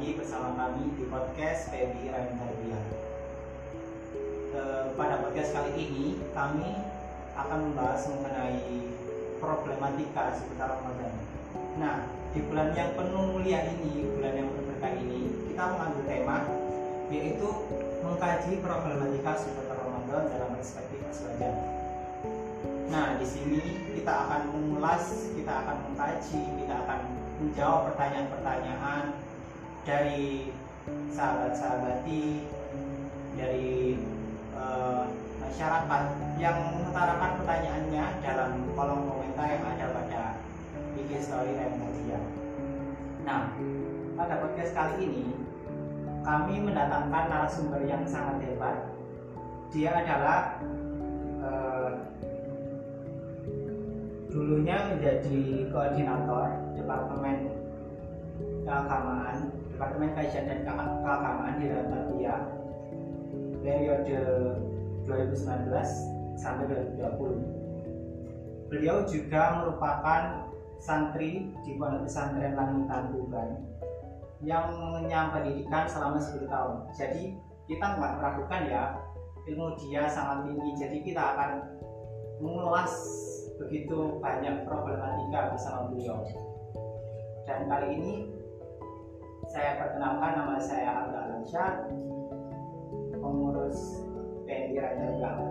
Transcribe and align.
lagi 0.00 0.16
bersama 0.16 0.56
kami 0.56 0.96
di 0.96 1.04
podcast 1.12 1.68
PBI 1.68 2.08
Rahim 2.08 2.40
Tarbiyah. 2.40 2.84
E, 4.48 4.60
pada 4.96 5.20
podcast 5.20 5.52
kali 5.52 5.76
ini 5.76 6.16
kami 6.32 6.72
akan 7.36 7.68
membahas 7.68 8.08
mengenai 8.08 8.64
problematika 9.44 10.40
seputar 10.40 10.72
Ramadan. 10.72 11.12
Nah, 11.76 12.08
di 12.32 12.40
bulan 12.48 12.72
yang 12.72 12.96
penuh 12.96 13.28
mulia 13.28 13.60
ini, 13.76 14.08
bulan 14.16 14.40
yang 14.40 14.48
berkah 14.72 14.96
ini, 14.96 15.36
kita 15.52 15.68
mengambil 15.68 16.04
tema 16.08 16.36
yaitu 17.12 17.48
mengkaji 18.00 18.56
problematika 18.64 19.36
seputar 19.36 19.84
Ramadan 19.84 20.32
dalam 20.32 20.56
perspektif 20.56 20.96
aswajan. 21.12 21.60
Nah, 22.88 23.20
di 23.20 23.26
sini 23.28 23.60
kita 24.00 24.16
akan 24.16 24.48
mengulas, 24.48 25.28
kita 25.36 25.52
akan 25.60 25.92
mengkaji, 25.92 26.40
kita 26.56 26.88
akan 26.88 27.00
menjawab 27.36 27.92
pertanyaan-pertanyaan 27.92 29.28
dari 29.84 30.52
sahabat-sahabati, 31.14 32.44
dari 33.36 33.96
uh, 34.52 35.08
masyarakat 35.40 36.02
yang 36.36 36.56
mengutarakan 36.72 37.30
pertanyaannya 37.40 38.04
dalam 38.20 38.50
kolom 38.76 39.08
komentar 39.08 39.46
yang 39.48 39.64
ada 39.64 39.86
pada 39.92 40.22
IG 40.96 41.10
Story 41.24 41.56
Remaja. 41.56 42.18
Nah, 43.24 43.52
pada 44.16 44.34
podcast 44.44 44.72
kali 44.76 44.94
ini 45.04 45.24
kami 46.20 46.60
mendatangkan 46.60 47.24
narasumber 47.32 47.80
yang 47.88 48.04
sangat 48.04 48.44
hebat. 48.44 48.76
Dia 49.72 50.02
adalah 50.02 50.60
uh, 51.40 51.90
dulunya 54.28 54.76
menjadi 54.92 55.68
koordinator 55.72 56.46
Departemen 56.76 57.38
Keagamaan, 58.66 59.59
Departemen 59.80 60.12
Kajian 60.12 60.44
dan 60.44 60.60
Keagamaan 61.00 61.56
di 61.56 61.72
dalam 61.72 61.88
Tarbiyah 61.88 62.52
periode 63.64 64.20
2019 65.08 65.72
sampai 66.36 66.68
2020. 67.00 68.68
Beliau 68.68 69.08
juga 69.08 69.64
merupakan 69.64 70.52
santri 70.76 71.56
di 71.64 71.80
Pondok 71.80 72.04
Pesantren 72.04 72.60
Langitan 72.60 73.08
Tuban 73.08 73.56
yang 74.44 74.68
mengenyam 74.68 75.32
pendidikan 75.32 75.88
selama 75.88 76.20
10 76.20 76.44
tahun. 76.44 76.84
Jadi 76.92 77.40
kita 77.64 77.96
nggak 77.96 78.20
meragukan 78.20 78.62
ya 78.68 79.00
ilmu 79.48 79.80
dia 79.80 80.04
sangat 80.12 80.44
tinggi. 80.44 80.76
Jadi 80.76 80.96
kita 81.08 81.24
akan 81.24 81.50
mengulas 82.44 82.92
begitu 83.56 84.20
banyak 84.20 84.60
problematika 84.68 85.56
bersama 85.56 85.88
beliau. 85.88 86.20
Dan 87.48 87.64
kali 87.64 87.96
ini 87.96 88.39
saya 89.50 89.82
perkenalkan 89.82 90.32
nama 90.38 90.56
saya 90.62 90.86
Abdul 90.94 91.18
Alamsyah, 91.18 91.70
pengurus 93.18 94.06
PNI 94.46 94.78
Raja 94.78 95.06
Gamal 95.18 95.50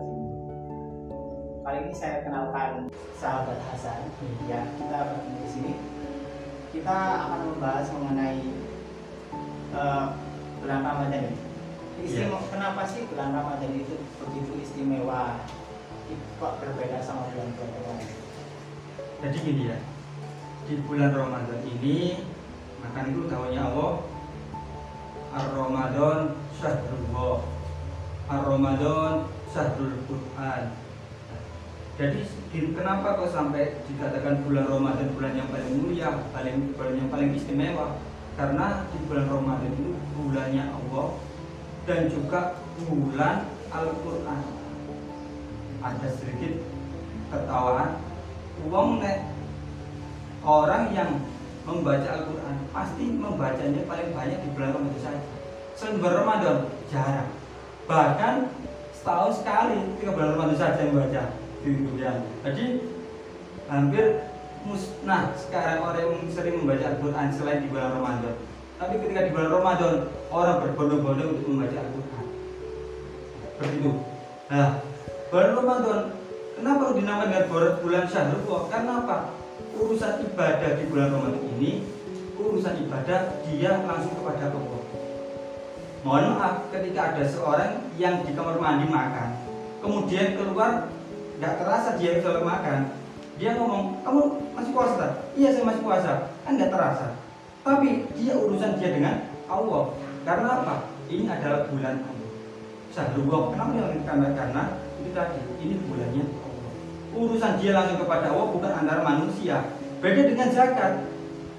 Kali 1.59 1.79
ini 1.83 1.93
saya 1.93 2.23
kenalkan 2.23 2.87
sahabat 3.19 3.59
Hasan. 3.67 4.07
Ya, 4.47 4.63
kita 4.79 4.97
bertemu 5.11 5.37
di 5.43 5.47
sini. 5.51 5.73
Kita 6.71 6.97
akan 7.27 7.39
membahas 7.51 7.91
mengenai 7.91 8.41
uh, 9.75 10.15
bulan 10.63 10.79
Ramadan 10.81 11.29
ini. 11.29 11.37
Istimewa, 11.99 12.39
yeah. 12.39 12.49
Kenapa 12.55 12.81
sih 12.87 13.03
bulan 13.11 13.35
Ramadan 13.35 13.75
itu 13.75 13.99
begitu 14.23 14.51
istimewa? 14.63 15.43
kok 16.39 16.57
berbeda 16.63 17.03
sama 17.03 17.27
bulan-bulan 17.29 17.69
lain? 17.85 18.09
Jadi 19.19 19.37
gini 19.45 19.63
ya, 19.69 19.77
di 20.65 20.73
bulan 20.87 21.11
Ramadan 21.13 21.61
ini 21.67 22.23
makan 22.83 23.05
itu 23.11 23.21
tahunya 23.27 23.61
Allah 23.61 23.93
Ar-Ramadan 25.35 26.21
Syahrullah 26.57 27.37
Ar-Ramadan 28.29 29.29
Syahrul 29.51 29.97
Quran 30.09 30.63
jadi 31.99 32.23
kenapa 32.71 33.19
kok 33.19 33.35
sampai 33.35 33.75
dikatakan 33.91 34.47
bulan 34.47 34.71
Ramadan 34.71 35.11
bulan 35.19 35.35
yang 35.35 35.51
paling 35.51 35.83
mulia, 35.83 36.07
paling 36.31 36.71
bulan 36.71 36.95
yang 36.95 37.09
paling 37.11 37.35
istimewa? 37.35 37.99
Karena 38.39 38.87
di 38.87 39.03
bulan 39.03 39.27
Ramadan 39.27 39.67
itu 39.75 39.99
bulannya 40.15 40.63
Allah 40.63 41.19
dan 41.83 42.07
juga 42.07 42.55
bulan 42.87 43.51
Al-Qur'an. 43.67 44.41
Ada 45.83 46.07
sedikit 46.15 46.63
ketawaan. 47.35 47.99
Uang 48.63 49.03
nek 49.03 49.27
orang 50.47 50.95
yang 50.95 51.19
membaca 51.67 52.07
Al-Quran 52.15 52.58
pasti 52.69 53.05
membacanya 53.09 53.81
paling 53.89 54.09
banyak 54.13 54.39
di 54.45 54.49
bulan 54.53 54.71
Ramadan 54.77 55.01
saja. 55.01 55.21
Selain 55.73 55.97
Ramadan 56.01 56.57
jarang. 56.91 57.29
Bahkan 57.89 58.33
setahun 58.93 59.41
sekali 59.41 59.77
tiga 59.97 60.11
bulan 60.13 60.29
Ramadan 60.35 60.57
saja 60.59 60.79
yang 60.83 60.93
baca 60.93 61.23
di 61.63 61.69
dunia. 61.71 62.11
Jadi 62.45 62.65
hampir 63.69 64.05
musnah 64.67 65.31
sekarang 65.39 65.79
orang 65.81 66.03
yang 66.03 66.29
sering 66.29 66.59
membaca 66.59 66.83
Al-Quran 66.83 67.27
selain 67.31 67.59
di 67.63 67.67
bulan 67.71 67.95
Ramadan. 67.95 68.35
Tapi 68.79 68.93
ketika 69.01 69.21
di 69.27 69.31
bulan 69.33 69.51
Ramadan 69.55 69.93
orang 70.29 70.57
berbondong-bondong 70.67 71.29
untuk 71.35 71.47
membaca 71.47 71.77
Al-Quran. 71.79 72.25
Seperti 73.55 73.75
itu. 73.79 73.91
Nah 74.51 74.69
bulan 75.31 75.51
Ramadan 75.55 75.99
kenapa 76.59 76.83
dinamakan 76.91 77.43
bulan 77.79 78.05
Syahrul 78.05 78.67
karena 78.67 78.93
apa? 79.03 79.17
Urusan 79.79 80.27
ibadah 80.27 80.75
di 80.75 80.83
bulan 80.91 81.07
Ramadan 81.15 81.43
ini 81.55 81.98
urusan 82.39 82.75
ibadah 82.87 83.19
dia 83.45 83.71
langsung 83.83 84.15
kepada 84.15 84.55
Allah. 84.55 84.81
Mohon 85.99 86.25
maaf 86.39 86.55
ketika 86.71 87.11
ada 87.11 87.23
seorang 87.27 87.71
yang 87.99 88.23
di 88.23 88.31
kamar 88.31 88.55
mandi 88.55 88.87
makan 88.87 89.35
kemudian 89.83 90.39
keluar 90.39 90.87
nggak 91.39 91.55
terasa 91.59 91.99
dia 91.99 92.19
bisa 92.19 92.39
makan 92.39 92.91
dia 93.35 93.55
ngomong 93.55 94.03
kamu 94.03 94.21
masih 94.55 94.71
puasa 94.75 95.19
iya 95.39 95.55
saya 95.55 95.63
masih 95.63 95.83
puasa. 95.87 96.11
Kan 96.43 96.59
nggak 96.59 96.71
terasa. 96.75 97.15
Tapi 97.63 98.11
dia 98.19 98.35
urusan 98.35 98.75
dia 98.75 98.91
dengan 98.91 99.15
Allah. 99.47 99.95
Karena 100.27 100.47
apa? 100.59 100.75
Ini 101.07 101.25
adalah 101.31 101.71
bulan 101.71 101.95
Allah. 102.03 102.29
Syahrul 102.91 103.55
kenapa 103.55 103.71
yang 103.79 104.03
karena 104.03 104.27
karena 104.35 104.63
itu 104.99 105.09
tadi 105.15 105.39
ini 105.63 105.75
bulannya 105.87 106.23
Allah. 106.27 106.71
Urusan 107.15 107.53
dia 107.63 107.71
langsung 107.71 108.03
kepada 108.03 108.35
Allah 108.35 108.47
bukan 108.51 108.71
antara 108.75 109.01
manusia. 109.07 109.63
Beda 110.03 110.21
dengan 110.27 110.51
zakat. 110.51 111.07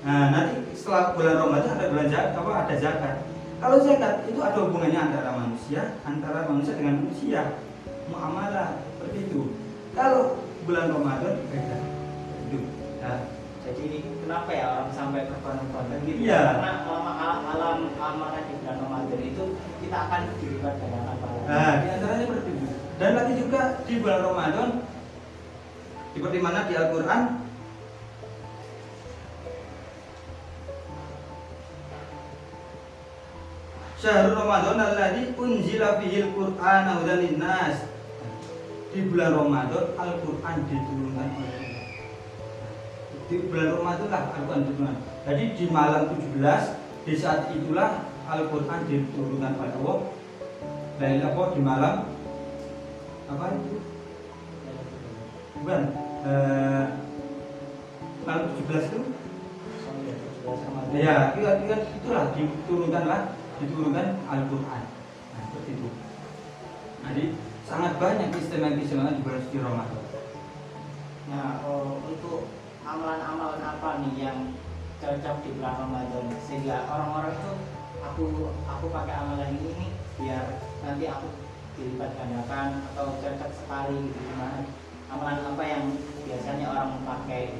Nah 0.05 0.29
nanti 0.33 0.60
setelah 0.81 1.13
bulan 1.13 1.37
Ramadan 1.37 1.77
ada 1.77 1.87
bulan 1.93 2.09
zakat 2.09 2.33
apa 2.33 2.51
ada 2.65 2.75
zakat. 2.81 3.15
Kalau 3.61 3.77
zakat 3.85 4.15
itu 4.25 4.41
ada 4.41 4.59
hubungannya 4.65 5.01
antara 5.13 5.31
manusia 5.37 5.83
antara 6.09 6.49
manusia 6.49 6.73
dengan 6.81 7.05
manusia. 7.05 7.41
Muamalah 8.09 8.81
seperti 8.97 9.29
itu. 9.29 9.53
Kalau 9.93 10.41
bulan 10.65 10.89
Ramadan 10.89 11.37
beda. 11.53 11.79
Nah, 13.01 13.21
jadi 13.61 13.85
kenapa 14.25 14.51
ya 14.57 14.65
orang 14.73 14.93
sampai 14.97 15.29
berbondong-bondong 15.29 16.01
gitu? 16.09 16.21
Iya. 16.25 16.41
karena 16.57 16.71
alam 16.89 17.41
alam 17.45 17.79
amanah 17.93 18.43
di 18.49 18.55
bulan 18.65 18.77
Ramadan 18.81 19.21
itu 19.21 19.45
kita 19.85 19.97
akan 20.09 20.21
dilibat 20.41 20.75
dengan 20.81 21.03
apa 21.13 21.27
nah 21.45 21.73
di 21.85 21.87
antaranya 21.93 22.25
seperti 22.25 22.51
itu. 22.57 22.67
Dan 23.01 23.11
nanti 23.17 23.33
juga 23.37 23.61
di 23.85 23.95
bulan 24.01 24.21
Ramadan 24.25 24.69
seperti 26.17 26.39
mana 26.41 26.61
di 26.69 26.75
Al-Quran 26.77 27.23
Syahrul 34.01 34.33
Ramadan 34.33 34.81
alladzi 34.81 35.37
unzila 35.37 36.01
fihil 36.01 36.33
Qur'an 36.33 36.89
hudan 36.97 37.21
linnas. 37.21 37.85
Di 38.97 39.05
bulan 39.05 39.37
Ramadan 39.37 39.93
Al-Qur'an 39.93 40.65
diturunkan 40.65 41.29
oleh 41.37 41.53
Allah. 41.53 41.85
Di 43.29 43.37
bulan 43.45 43.69
Ramadan 43.77 44.09
lah 44.09 44.23
Al-Qur'an 44.41 44.65
diturunkan. 44.65 44.97
Jadi 45.29 45.45
di 45.53 45.65
malam 45.69 46.17
17 46.17 46.33
di 47.05 47.13
saat 47.13 47.53
itulah 47.53 48.09
Al-Qur'an 48.25 48.89
diturunkan 48.89 49.53
oleh 49.61 49.73
Allah. 49.85 49.99
Dan 50.97 51.21
apa 51.21 51.43
di 51.53 51.61
malam 51.61 51.95
apa 53.29 53.45
itu 53.53 53.77
bukan 55.61 55.83
eh, 56.25 56.85
malam 58.25 58.49
17 58.65 58.81
itu 58.81 59.01
ya 60.97 61.37
itu, 61.37 61.41
itu 61.45 61.65
kan 61.69 61.81
itulah 62.01 62.25
diturunkanlah 62.33 63.23
diturunkan 63.61 64.07
Al-Quran. 64.27 64.83
Nah 65.37 65.41
seperti 65.49 65.71
itu. 65.77 65.89
Jadi 67.01 67.25
sangat 67.69 67.93
banyak 68.01 68.29
istimewa-istimewa 68.35 69.13
di 69.13 69.23
bulan 69.25 69.41
suci 69.45 69.59
Ramadan. 69.61 70.03
Nah 71.31 71.47
oh, 71.65 72.01
untuk 72.09 72.49
amalan-amalan 72.83 73.63
apa 73.63 73.89
nih 74.03 74.15
yang 74.19 74.39
cocok 74.99 75.37
di 75.45 75.51
bulan 75.61 75.75
Ramadan? 75.77 76.25
Sehingga 76.49 76.89
orang-orang 76.89 77.37
itu 77.37 77.53
aku 78.01 78.25
aku 78.65 78.87
pakai 78.89 79.15
amalan 79.21 79.55
ini 79.61 79.71
nih 79.77 79.91
biar 80.21 80.45
nanti 80.83 81.05
aku 81.07 81.29
dilipat 81.77 82.17
gandakan 82.17 82.85
atau 82.93 83.17
cocok 83.21 83.51
sekali 83.53 83.97
gitu. 84.09 84.19
Gimana? 84.33 84.65
Amalan 85.11 85.43
apa 85.43 85.63
yang 85.67 85.85
biasanya 86.25 86.67
orang 86.73 86.89
pakai? 87.05 87.55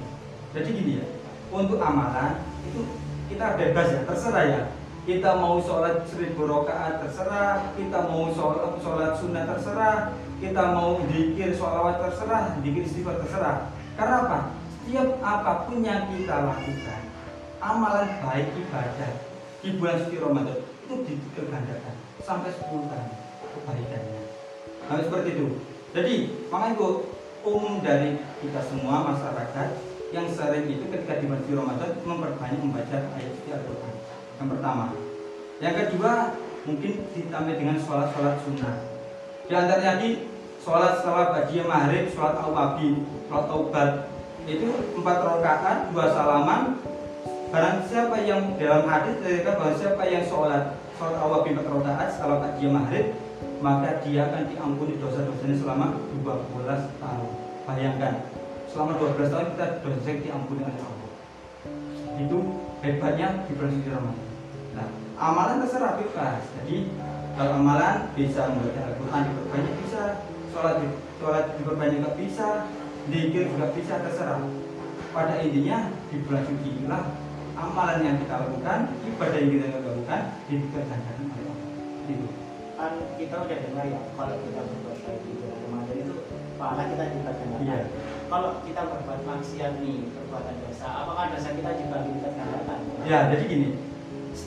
Jadi 0.51 0.69
gini 0.75 0.93
ya 0.99 1.07
untuk 1.51 1.83
amalan 1.83 2.47
itu 2.63 2.87
kita 3.27 3.59
bebas 3.59 3.87
ya 3.91 4.01
terserah 4.07 4.45
ya 4.47 4.63
kita 5.09 5.33
mau 5.41 5.57
sholat 5.65 6.05
seribu 6.05 6.45
rakaat 6.45 7.01
terserah, 7.01 7.73
kita 7.73 8.05
mau 8.05 8.29
sholat, 8.37 8.77
sholat 8.85 9.13
sunnah 9.17 9.49
terserah, 9.49 10.13
kita 10.45 10.77
mau 10.77 11.01
dikir 11.09 11.57
sholawat 11.57 12.05
terserah, 12.05 12.61
dikir 12.61 12.85
istighfar 12.85 13.17
terserah. 13.25 13.73
Karena 13.97 14.17
apa? 14.29 14.39
Setiap 14.81 15.09
apa 15.25 15.53
pun 15.65 15.81
yang 15.81 16.05
kita 16.13 16.37
lakukan, 16.45 17.03
amalan 17.65 18.09
baik 18.25 18.49
ibadah 18.61 19.13
di 19.65 19.69
bulan 19.77 19.97
suci 20.05 20.17
Ramadan 20.21 20.59
itu 20.85 20.95
dikergandakan 21.05 21.95
sampai 22.21 22.51
10 22.53 22.91
kali 22.91 23.13
kebaikannya. 23.57 24.23
Nah, 24.89 25.01
seperti 25.01 25.29
itu. 25.37 25.47
Jadi, 25.97 26.15
makanya 26.53 26.75
itu 26.77 26.89
umum 27.47 27.81
dari 27.81 28.21
kita 28.45 28.61
semua 28.69 29.05
masyarakat 29.15 29.69
yang 30.11 30.27
sering 30.29 30.67
itu 30.67 30.85
ketika 30.93 31.23
di 31.23 31.25
bulan 31.25 31.41
suci 31.45 31.55
Ramadan 31.57 31.91
memperbanyak 32.05 32.61
membaca 32.61 32.97
ayat 33.17 33.33
suci 33.39 33.51
Al-Quran 33.55 34.00
yang 34.41 34.49
pertama. 34.49 34.87
Yang 35.61 35.75
kedua 35.85 36.13
mungkin 36.65 36.93
ditambah 37.13 37.55
dengan 37.61 37.77
sholat-sholat 37.77 38.41
sunnah. 38.41 38.75
Di 39.45 39.53
antaranya 39.53 40.01
di 40.01 40.25
sholat 40.65 41.05
sholat 41.05 41.29
bagi 41.37 41.61
maghrib 41.61 42.09
sholat 42.09 42.41
awabin 42.41 43.05
sholat 43.29 43.45
taubat. 43.53 43.91
Itu 44.49 44.97
empat 44.97 45.17
rakaat 45.21 45.93
dua 45.93 46.09
salaman. 46.17 46.81
Barang 47.53 47.85
siapa 47.85 48.17
yang 48.25 48.57
dalam 48.57 48.89
hadis 48.89 49.21
ketika 49.21 49.61
bahwa 49.61 49.77
siapa 49.77 50.03
yang 50.09 50.25
sholat 50.25 50.81
sholat 50.97 51.17
awabin 51.21 51.61
empat 51.61 51.69
rakaat 51.69 52.09
sholat 52.17 52.39
bagi 52.41 52.67
maghrib 52.73 53.07
maka 53.61 54.01
dia 54.01 54.25
akan 54.25 54.49
diampuni 54.49 54.97
dosa-dosanya 54.97 55.57
selama 55.61 55.87
12 56.25 56.97
tahun. 56.97 57.29
Bayangkan 57.69 58.25
selama 58.73 58.97
12 58.97 59.29
tahun 59.29 59.47
kita 59.53 59.67
dosa 59.85 60.13
diampuni 60.17 60.65
oleh 60.65 60.81
Allah. 60.81 61.11
Itu 62.17 62.39
hebatnya 62.81 63.45
di 63.45 63.53
bulan 63.53 63.77
Ramadan 63.85 64.30
nah 64.77 64.87
amalan 65.19 65.63
terserah 65.65 65.99
bebas 65.99 66.43
jadi 66.63 66.77
kalau 67.35 67.53
amalan 67.63 68.11
bisa 68.15 68.41
membaca 68.53 68.81
Al-Quran 68.91 69.23
diperbanyak 69.31 69.75
bisa 69.87 70.03
sholat 70.53 70.77
sholat 71.19 71.45
diperbanyak 71.59 71.95
juga 72.03 72.11
bisa 72.19 72.47
dikir 73.11 73.51
juga 73.51 73.67
bisa 73.75 73.95
terserah 74.03 74.41
pada 75.11 75.43
intinya 75.43 75.91
di 76.13 76.17
bulan 76.23 76.43
suci 76.47 76.69
inilah 76.81 77.03
amalan 77.59 77.99
yang 78.07 78.17
kita 78.23 78.35
lakukan 78.39 78.79
ibadah 79.05 79.39
yang 79.39 79.51
kita 79.51 79.67
lakukan 79.83 80.21
dikerjakan 80.47 81.15
oleh 81.19 81.47
Allah 81.47 81.59
itu 82.11 82.27
kan 82.81 82.93
kita 83.21 83.35
udah 83.37 83.59
dengar 83.61 83.85
ya 83.85 84.01
kalau 84.17 84.37
kita 84.41 84.61
berbuat 84.65 84.99
baik 85.05 85.21
di 85.27 85.33
bulan 85.37 85.59
Ramadan 85.69 85.97
itu 86.01 86.15
pahala 86.61 86.83
kita 86.93 87.05
juga 87.17 87.31
gandakan. 87.33 87.65
Iya. 87.65 87.79
Kalau 88.31 88.51
kita 88.63 88.81
berbuat 88.85 89.21
maksiat 89.27 89.73
nih 89.81 89.99
perbuatan 90.13 90.55
dosa, 90.65 90.89
apakah 91.03 91.25
dosa 91.33 91.49
kita 91.57 91.71
juga 91.81 91.97
gandakan? 92.37 92.79
Ya, 93.09 93.19
jadi 93.33 93.45
gini, 93.49 93.69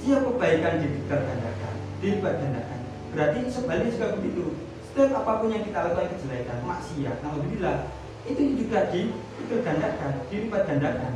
setiap 0.04 0.36
kebaikan 0.36 0.84
dilipat 0.84 1.20
gandakan, 1.24 1.76
dilipat 2.04 2.34
gandakan. 2.36 2.80
Berarti 3.16 3.40
sebaliknya 3.48 3.96
juga 3.96 4.08
begitu. 4.20 4.44
Setiap 4.92 5.24
apa 5.24 5.32
pun 5.40 5.48
yang 5.48 5.64
kita 5.64 5.80
lakukan 5.80 6.12
kejelekan, 6.12 6.60
maksiat, 6.68 7.16
alhamdulillah, 7.24 7.88
itu 8.28 8.42
juga 8.60 8.92
dilipat 8.92 9.60
gandakan, 9.64 10.12
dilipat 10.28 10.62
gandakan. 10.68 11.14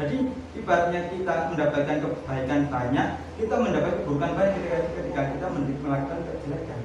Jadi 0.00 0.16
ibaratnya 0.56 1.00
kita 1.12 1.34
mendapatkan 1.52 1.96
kebaikan 2.00 2.60
banyak, 2.72 3.08
kita 3.36 3.54
mendapat 3.60 3.92
keburukan 4.00 4.32
banyak 4.32 4.52
ketika, 4.56 4.78
ketika 4.96 5.22
kita 5.36 5.46
melakukan 5.84 6.18
kejelekan. 6.24 6.80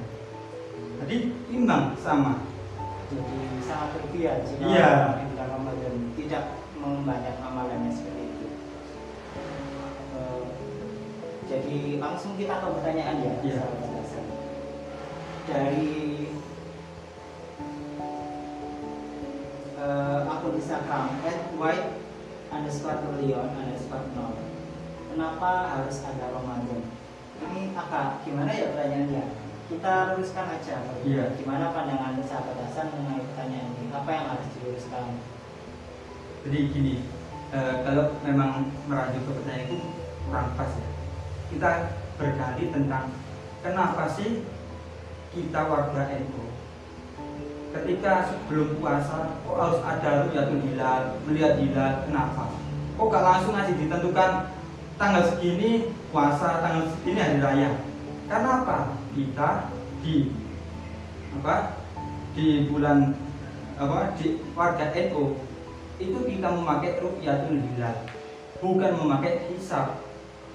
Jadi 1.00 1.16
imbang 1.56 1.96
sama. 1.96 2.44
Jadi 3.08 3.64
sangat 3.64 3.96
rupiah 3.96 4.44
jika 4.44 4.62
Iya. 4.68 4.88
orang 4.92 5.16
yang 5.24 5.28
bulan 5.32 5.48
Ramadan 5.56 5.94
tidak 6.20 6.44
membanyak 6.76 7.36
amalannya 7.40 7.90
seperti 7.96 8.28
itu. 8.28 8.29
Jadi 11.50 11.98
langsung 11.98 12.38
kita 12.38 12.62
ke 12.62 12.66
pertanyaan 12.78 13.26
ya. 13.26 13.34
Hasan. 13.66 14.26
Dari 15.50 15.90
eh, 19.82 20.20
akun 20.30 20.54
Instagram 20.54 21.10
@white 21.58 21.90
underscore 22.54 23.18
Leon 23.18 23.50
underscore 23.50 24.06
nol. 24.14 24.38
Kenapa 25.10 25.74
harus 25.74 26.06
ada 26.06 26.30
Ramadan? 26.30 26.86
Ini 27.42 27.74
akak 27.74 28.22
gimana 28.22 28.54
ya 28.54 28.70
pertanyaannya? 28.70 29.24
Kita 29.66 30.14
luruskan 30.14 30.46
aja. 30.54 30.76
Iya. 31.02 31.34
Gimana 31.34 31.74
pandangan 31.74 32.14
sahabat 32.22 32.62
Hasan 32.62 32.94
mengenai 32.94 33.26
pertanyaan 33.26 33.74
ini? 33.74 33.90
Apa 33.90 34.10
yang 34.14 34.26
harus 34.30 34.46
diluruskan? 34.54 35.18
Jadi 36.46 36.58
gini, 36.70 36.94
eh, 37.50 37.74
kalau 37.82 38.14
memang 38.22 38.70
merujuk 38.86 39.22
ke 39.26 39.32
pertanyaan 39.34 39.66
itu 39.66 39.78
kurang 40.30 40.54
pas 40.54 40.70
ya. 40.78 40.89
Kita 41.50 41.70
berkali 42.14 42.70
tentang 42.70 43.10
kenapa 43.60 44.06
sih 44.14 44.46
kita 45.34 45.60
warga 45.66 46.10
NU 46.22 46.44
ketika 47.70 48.26
sebelum 48.26 48.82
puasa 48.82 49.38
kok 49.46 49.54
harus 49.54 49.80
ada 49.86 50.26
ruyatul 50.26 50.58
hilal, 50.66 51.22
melihat 51.22 51.54
hilal, 51.62 52.02
kenapa? 52.02 52.50
Kok 52.98 53.08
gak 53.14 53.26
langsung 53.26 53.54
aja 53.54 53.70
ditentukan 53.70 54.50
tanggal 54.98 55.22
segini 55.30 55.94
puasa, 56.10 56.58
tanggal 56.58 56.90
segini 56.98 57.18
hari 57.22 57.38
raya? 57.38 57.70
Karena? 58.26 58.66
Kita 59.10 59.70
di 60.02 60.30
apa? 61.38 61.78
Di 62.34 62.70
bulan 62.70 63.14
apa? 63.78 64.14
Di 64.18 64.38
warga 64.54 64.90
NU 64.90 65.50
itu 66.00 66.18
kita 66.24 66.48
memakai 66.48 66.96
ru'yatul 66.98 67.60
hilal 67.60 67.96
bukan 68.60 68.92
memakai 68.96 69.52
hisab 69.52 70.00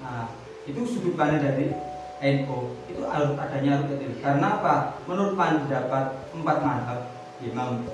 nah, 0.02 0.30
itu 0.66 0.80
sudut 0.82 1.14
pandang 1.14 1.46
dari 1.46 1.70
NU 2.16 2.58
itu 2.90 3.02
harus 3.06 3.38
adanya 3.38 3.86
ru'yatul 3.86 4.02
hilal 4.02 4.18
karena 4.24 4.46
apa? 4.58 4.74
Menurut 5.06 5.38
pendapat 5.38 6.04
empat 6.34 6.56
mazhab 6.64 7.00
Imam 7.38 7.86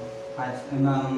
Imam 0.72 1.08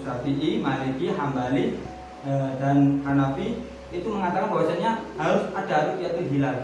Syafi'i, 0.00 0.64
Maliki, 0.64 1.12
Hambali 1.12 1.76
eh, 2.24 2.50
dan 2.56 3.04
Hanafi 3.04 3.60
itu 3.92 4.08
mengatakan 4.08 4.48
bahwasanya 4.48 5.04
harus 5.20 5.44
ada 5.52 5.76
ru'yatul 5.92 6.28
hilal. 6.32 6.56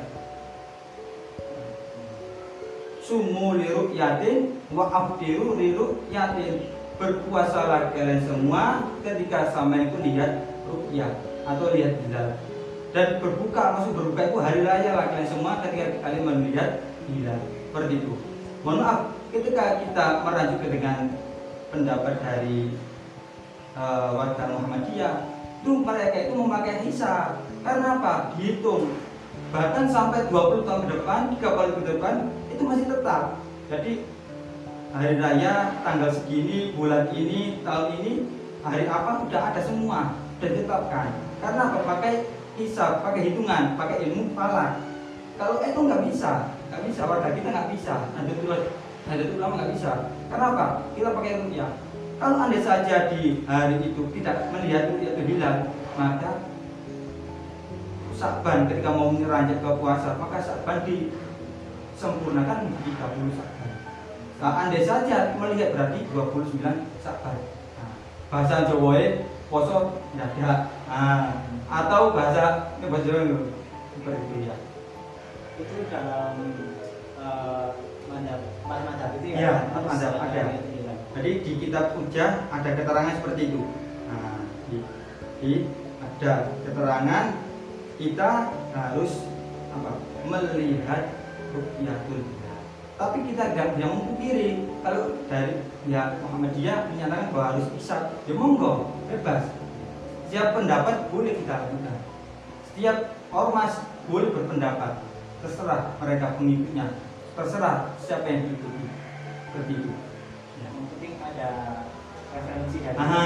Sumu 3.02 3.60
liru 3.60 3.92
yatin 3.92 4.56
wa 4.72 4.88
aftiru 4.88 5.58
liru 5.58 6.06
yatin 6.08 6.72
berpuasalah 6.96 7.90
kalian 7.92 8.22
semua 8.22 8.86
ketika 9.02 9.50
sama 9.50 9.90
itu 9.90 9.98
lihat 10.06 10.46
rukyah 10.70 11.10
atau 11.42 11.74
lihat 11.74 11.98
hilal 12.06 12.38
dan 12.92 13.20
berbuka 13.20 13.62
maksud 13.80 13.92
berbuka 13.96 14.22
itu 14.28 14.38
hari 14.40 14.60
raya 14.64 14.90
lah. 14.92 15.06
Kalian 15.08 15.28
semua 15.28 15.60
ketika 15.64 16.04
kalian 16.04 16.22
melihat 16.28 16.70
hilal 17.08 17.40
seperti 17.72 18.04
itu 18.04 18.12
mohon 18.62 18.78
maaf 18.78 19.00
ketika 19.32 19.80
kita 19.82 20.06
merujuk 20.22 20.60
dengan 20.70 21.10
pendapat 21.72 22.14
dari 22.20 22.76
uh, 23.74 24.12
warga 24.12 24.44
Muhammadiyah 24.52 25.14
itu 25.62 25.72
mereka 25.78 26.16
itu 26.26 26.34
memakai 26.34 26.82
hisab. 26.82 27.38
Karena 27.62 28.02
apa? 28.02 28.34
Dihitung. 28.34 28.90
Bahkan 29.54 29.84
sampai 29.86 30.26
20 30.26 30.66
tahun 30.66 30.80
ke 30.84 30.88
depan 30.98 31.20
30 31.38 31.38
tahun 31.38 31.70
ke 31.78 31.82
depan 31.94 32.14
itu 32.50 32.62
masih 32.66 32.86
tetap. 32.90 33.22
Jadi 33.70 33.92
hari 34.92 35.14
raya 35.22 35.54
tanggal 35.86 36.10
segini 36.10 36.74
bulan 36.74 37.08
ini 37.14 37.62
tahun 37.62 37.86
ini 38.02 38.12
hari 38.66 38.84
apa 38.90 39.22
udah 39.22 39.42
ada 39.54 39.60
semua. 39.62 40.18
Udah 40.42 40.48
ditetapkan. 40.50 41.08
Karena 41.38 41.62
apa 41.78 41.94
hisab 42.60 43.00
pakai 43.00 43.32
hitungan 43.32 43.74
pakai 43.76 44.08
ilmu 44.08 44.36
falak 44.36 44.80
kalau 45.40 45.60
itu 45.64 45.80
nggak 45.80 46.02
bisa 46.08 46.52
nggak 46.72 46.82
bisa 46.88 47.04
warga 47.04 47.28
kita 47.36 47.48
nggak 47.52 47.68
bisa. 47.76 47.94
Ada 48.16 48.32
tuh 48.32 48.48
ada 49.04 49.22
tuh 49.28 49.36
lama 49.36 49.54
nggak 49.60 49.72
bisa. 49.76 50.08
Karena 50.32 50.46
apa? 50.56 50.66
Kita 50.96 51.08
pakai 51.12 51.40
rupiah 51.44 51.70
kalau 52.22 52.38
anda 52.38 52.58
saja 52.62 53.10
di 53.10 53.42
hari 53.50 53.82
itu 53.82 54.02
tidak 54.14 54.48
melihat 54.54 54.94
rupiah 54.94 55.12
itu 55.18 55.22
hilang 55.34 55.74
maka 55.98 56.38
Sakban 58.14 58.70
ketika 58.70 58.94
mau 58.94 59.10
meranjak 59.10 59.58
ke 59.58 59.70
puasa 59.82 60.14
maka 60.14 60.38
Sakban 60.38 60.86
disempurnakan 60.86 62.70
30 62.86 63.36
Sakban. 63.36 63.70
Nah, 64.38 64.66
andai 64.66 64.86
saja 64.86 65.34
melihat 65.38 65.74
berarti 65.74 66.06
29 66.10 66.62
Sabar. 67.02 67.34
Nah, 67.78 67.90
bahasa 68.30 68.70
Jawa 68.70 68.98
poso 69.52 70.00
dadak. 70.16 70.72
Nah, 70.88 71.44
atau 71.68 72.16
bahasa 72.16 72.72
ini 72.80 72.88
bahasa 72.88 73.04
Jawa 73.04 73.20
itu 73.28 73.38
seperti 74.00 74.22
itu 74.24 74.36
ya. 74.48 74.56
Itu 75.60 75.74
dalam 75.92 76.32
uh, 77.20 77.68
empat 78.08 78.80
madhab 78.88 79.10
itu 79.20 79.26
ya? 79.28 79.36
Iya, 79.36 79.52
empat 79.68 79.82
madhab 79.84 80.12
ada. 80.16 80.42
Jadi 81.12 81.30
di 81.44 81.52
kitab 81.60 81.92
Ujah 82.00 82.48
ada 82.48 82.70
keterangan 82.72 83.14
seperti 83.20 83.52
itu. 83.52 83.60
Nah, 84.08 84.40
di, 84.72 84.76
di 85.44 85.52
ada 86.00 86.56
keterangan 86.64 87.24
kita 88.00 88.30
harus 88.72 89.12
apa? 89.76 89.92
Melihat 90.24 91.12
rukyatul 91.52 92.24
hilal. 92.24 92.60
Tapi 92.96 93.18
kita 93.28 93.52
tidak 93.52 93.76
yang 93.76 93.92
memungkiri 94.00 94.71
kalau 94.82 95.02
dari 95.30 95.62
ya 95.86 96.18
Muhammadiyah 96.26 96.90
menyatakan 96.90 97.30
bahwa 97.30 97.46
harus 97.54 97.66
bisa, 97.70 98.18
ya 98.26 98.34
monggo 98.34 98.90
bebas. 99.06 99.46
Setiap 100.26 100.58
pendapat 100.58 101.08
boleh 101.14 101.38
kita 101.38 101.54
lakukan. 101.54 101.98
Setiap 102.72 102.96
ormas 103.30 103.78
boleh 104.10 104.28
berpendapat 104.34 105.00
terserah 105.42 105.98
mereka 105.98 106.38
pengikutnya 106.38 106.86
terserah 107.34 107.96
siapa 107.98 108.26
yang 108.30 108.42
diikuti 108.46 108.86
seperti 109.50 109.72
itu 109.74 109.90
ya. 110.62 110.68
yang 110.70 110.86
penting 110.94 111.12
ada 111.18 111.48
referensi 112.30 112.78
dari 112.78 112.96
Aha. 112.96 113.24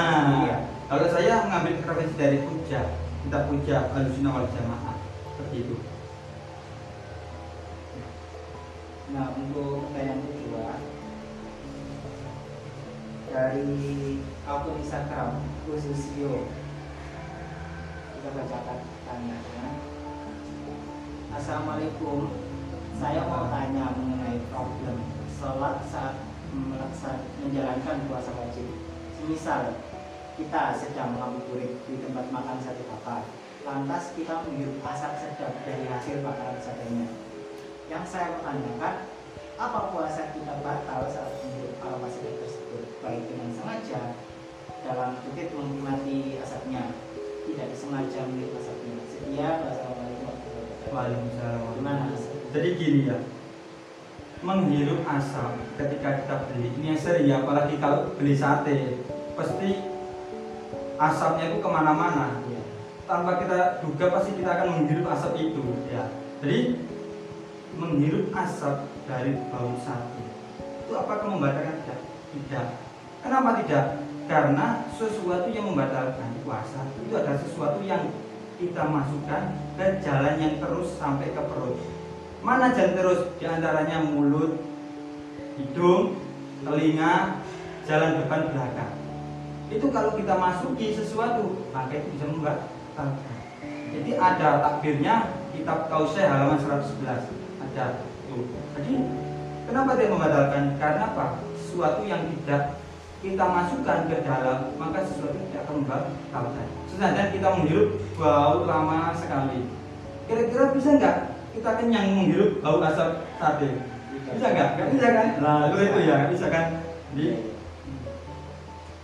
ya. 0.48 0.56
kalau 0.88 1.06
saya 1.12 1.34
mengambil 1.44 1.72
referensi 1.84 2.16
dari 2.16 2.38
puja 2.40 2.80
kita 3.26 3.38
puja 3.52 3.76
alusina 3.92 4.30
wal 4.32 4.48
jamaah 4.48 4.96
seperti 5.36 5.56
itu 5.68 5.76
nah 9.12 9.36
untuk 9.36 9.92
pertanyaan 9.92 10.20
kedua 10.24 10.66
dari 13.36 14.16
akun 14.48 14.80
Instagram 14.80 15.44
khususio 15.68 16.48
kita 18.16 18.28
bacakan 18.32 18.80
tanyanya 19.04 19.76
Assalamualaikum. 21.36 22.32
Saya 22.96 23.28
mau 23.28 23.52
tanya 23.52 23.92
mengenai 23.92 24.40
problem 24.48 25.04
sholat 25.36 25.84
saat 25.84 26.16
menjalankan 27.44 28.08
puasa 28.08 28.32
wajib. 28.40 28.72
Misal 29.28 29.76
kita 30.40 30.72
sedang 30.80 31.20
ngabuburit 31.20 31.76
di 31.84 32.00
tempat 32.00 32.32
makan 32.32 32.56
sate 32.64 32.88
bakar. 32.88 33.20
Lantas 33.68 34.16
kita 34.16 34.48
menghirup 34.48 34.80
asap 34.80 35.12
sedap 35.20 35.52
dari 35.60 35.84
hasil 35.84 36.24
bakaran 36.24 36.56
satenya. 36.56 37.12
Yang 37.92 38.16
saya 38.16 38.40
pertanyakan 38.40 39.12
apa 39.60 39.80
puasa 39.92 40.32
kita 40.32 40.56
batal 40.64 41.04
saat 41.12 41.36
menghirup 41.44 41.76
aroma 41.84 42.08
sedap 42.08 42.45
baik 43.06 43.22
dengan 43.30 43.50
sengaja 43.54 44.02
dalam 44.82 45.10
kutip 45.22 45.54
menikmati 45.54 46.42
asapnya 46.42 46.90
tidak 47.46 47.66
disengaja 47.70 48.18
menghirup 48.26 48.58
asapnya 48.58 48.94
sekian 49.06 49.56
wassalamualaikum 49.62 50.34
Waalaikumsalam. 50.86 51.60
Gimana? 51.82 52.04
Jadi 52.54 52.68
gini 52.78 53.00
ya, 53.10 53.18
menghirup 54.42 55.02
asap 55.02 55.52
ketika 55.78 56.08
kita 56.22 56.34
beli 56.46 56.70
ini 56.78 56.86
yang 56.94 57.00
sering 57.02 57.26
ya, 57.26 57.42
apalagi 57.42 57.74
kalau 57.82 58.14
beli 58.14 58.34
sate, 58.38 59.02
pasti 59.34 59.82
asapnya 60.94 61.44
itu 61.50 61.58
ke 61.58 61.68
mana-mana. 61.68 62.38
Ya. 62.48 62.62
Tanpa 63.06 63.42
kita 63.42 63.82
duga 63.82 64.14
pasti 64.14 64.38
kita 64.38 64.50
akan 64.50 64.68
menghirup 64.82 65.06
asap 65.10 65.32
itu 65.42 65.62
ya. 65.90 66.06
Jadi 66.42 66.58
menghirup 67.76 68.30
asap 68.34 68.86
dari 69.10 69.34
bau 69.50 69.74
sate 69.82 70.22
itu 70.86 70.94
apakah 70.94 71.34
membatalkan 71.34 71.82
tidak? 71.82 71.98
Tidak. 72.30 72.85
Kenapa 73.26 73.58
tidak? 73.58 74.06
Karena 74.30 74.86
sesuatu 74.94 75.50
yang 75.50 75.66
membatalkan 75.74 76.30
puasa 76.46 76.86
itu 77.02 77.10
adalah 77.10 77.42
sesuatu 77.42 77.82
yang 77.82 78.06
kita 78.54 78.86
masukkan 78.86 79.50
ke 79.74 79.98
jalan 79.98 80.34
yang 80.38 80.54
terus 80.62 80.94
sampai 80.94 81.34
ke 81.34 81.42
perut. 81.42 81.74
Mana 82.46 82.70
jalan 82.70 82.94
terus? 82.94 83.20
Di 83.42 83.50
antaranya 83.50 83.98
mulut, 84.06 84.62
hidung, 85.58 86.22
telinga, 86.62 87.42
jalan 87.90 88.22
depan 88.22 88.54
belakang. 88.54 88.94
Itu 89.74 89.90
kalau 89.90 90.14
kita 90.14 90.38
masuki 90.38 90.94
sesuatu, 90.94 91.66
maka 91.74 91.98
itu 91.98 92.06
bisa 92.14 92.30
membatalkan. 92.30 93.36
Jadi 93.90 94.10
ada 94.14 94.62
takbirnya 94.62 95.34
kitab 95.50 95.90
Kausai 95.90 96.30
halaman 96.30 96.62
111 96.62 97.26
ada 97.58 97.84
tuh. 97.98 98.46
Jadi 98.78 98.94
kenapa 99.66 99.98
dia 99.98 100.14
membatalkan? 100.14 100.78
Karena 100.78 101.10
apa? 101.10 101.42
Sesuatu 101.58 102.06
yang 102.06 102.22
tidak 102.30 102.85
kita 103.24 103.44
masukkan 103.48 104.08
ke 104.12 104.16
dalam 104.24 104.76
maka 104.76 105.00
sesuatu 105.04 105.38
tidak 105.48 105.64
akan 105.64 105.74
membatalkan 105.84 106.66
sedangkan 106.96 107.28
kita 107.28 107.48
menghirup 107.52 107.90
bau 108.16 108.64
lama 108.64 109.12
sekali. 109.12 109.68
Kira-kira 110.24 110.72
bisa 110.72 110.96
nggak 110.96 111.16
kita 111.52 111.70
kenyang 111.76 112.06
menghirup 112.16 112.64
bau 112.64 112.80
asap 112.80 113.28
sate? 113.36 113.68
Bisa 114.32 114.46
nggak? 114.48 114.68
Nggak 114.80 114.88
bisa 114.96 115.06
kan? 115.12 115.28
Nah 115.44 115.56
itu 115.76 115.98
ya 116.08 116.16
bisa 116.32 116.46
kan? 116.48 116.66
Di 117.12 117.52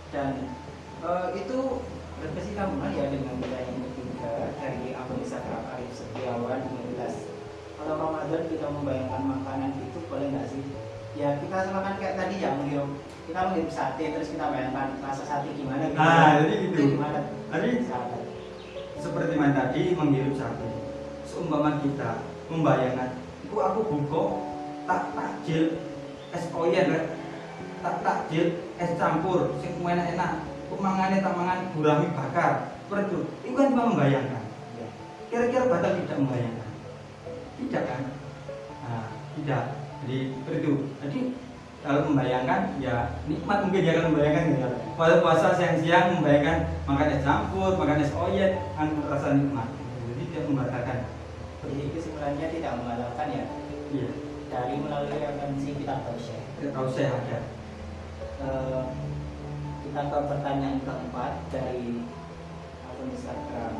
dan 0.09 0.45
uh, 1.01 1.33
itu 1.37 1.57
berkesinambungan 2.21 2.93
ya 2.93 3.05
dengan 3.09 3.33
pertanyaan 3.41 3.81
ketiga 3.93 4.33
dari 4.61 4.93
akun 4.93 5.17
Instagram 5.25 5.63
Arif 5.73 5.89
Setiawan 5.93 6.61
15 6.69 7.33
kalau 7.81 7.93
Ramadan 7.97 8.43
kita 8.45 8.67
membayangkan 8.69 9.21
makanan 9.25 9.71
itu 9.81 9.99
boleh 10.09 10.27
nggak 10.33 10.49
sih? 10.49 10.63
Ya 11.13 11.37
kita 11.37 11.69
semakan 11.69 12.01
kayak 12.01 12.17
tadi 12.17 12.41
ya 12.41 12.57
menghirup 12.57 12.89
kita 13.23 13.39
menghirup 13.49 13.71
sate 13.71 14.03
terus 14.11 14.29
kita 14.35 14.45
bayangkan 14.51 14.99
rasa 14.99 15.23
sate 15.23 15.49
gimana? 15.55 15.87
Gitu 15.87 15.99
ah 15.99 16.43
jadi 16.43 16.53
itu 16.59 16.67
gitu. 16.75 16.81
Gimana? 16.99 17.19
Jadi 17.55 17.69
seperti 18.99 19.33
mana 19.39 19.53
tadi 19.55 19.81
menghirup 19.95 20.35
sate. 20.35 20.67
Seumpama 21.23 21.79
kita 21.79 22.19
membayangkan 22.51 23.15
itu 23.47 23.55
aku 23.55 23.79
buka 23.87 24.23
tak 24.83 25.03
takjil 25.15 25.63
es 26.35 26.45
oyen 26.51 26.85
rek. 26.91 27.05
Tak 27.83 27.95
takjil 28.03 28.45
es 28.79 28.91
campur 28.99 29.55
sing 29.63 29.79
enak 29.79 30.15
enak 30.15 30.31
kok 30.67 30.79
mangane 30.81 31.21
tak 31.21 31.35
mangan 31.37 31.59
gurami 31.77 32.07
bakar 32.17 32.73
seperti 32.87 33.13
itu 33.13 33.19
itu 33.47 33.55
kan 33.55 33.71
cuma 33.71 33.91
membayangkan. 33.93 34.43
Ya. 34.75 34.87
kira-kira 35.31 35.71
batal 35.71 35.91
tidak 36.03 36.17
membayangkan? 36.19 36.69
Tidak 37.61 37.83
kan? 37.87 38.01
Nah, 38.83 39.07
tidak. 39.39 39.63
Jadi 40.03 40.17
seperti 40.35 40.59
itu 40.59 40.73
jadi 40.99 41.19
kalau 41.83 42.07
membayangkan 42.07 42.79
ya 42.79 43.11
nikmat 43.27 43.67
mungkin 43.67 43.83
ya 43.83 43.91
kalau 43.99 44.09
membayangkan 44.15 44.45
ya 44.55 44.67
pada 44.95 45.19
puasa 45.19 45.51
siang-siang 45.59 46.17
membayangkan 46.17 46.57
makan 46.87 47.11
es 47.11 47.21
campur 47.27 47.75
makan 47.75 47.99
es 47.99 48.11
oyet 48.15 48.55
kan 48.79 48.87
rasa 49.11 49.35
nikmat. 49.35 49.67
Jadi 50.07 50.21
tidak 50.31 50.43
membatalkan 50.47 50.97
jadi 51.63 51.83
kesimpulannya 51.95 52.47
tidak 52.51 52.71
membatalkan 52.75 53.27
ya? 53.31 53.45
Iya. 53.95 54.09
Dari 54.51 54.75
melalui 54.83 55.15
referensi 55.15 55.69
kita 55.79 56.03
tahu 56.03 56.17
tahu 56.75 56.87
saya 56.91 57.09
ada. 57.15 57.39
Eh, 58.43 58.83
kita 59.87 60.01
ke 60.11 60.19
pertanyaan 60.27 60.83
keempat 60.83 61.31
dari 61.47 62.03
akun 62.83 63.07
Instagram 63.15 63.73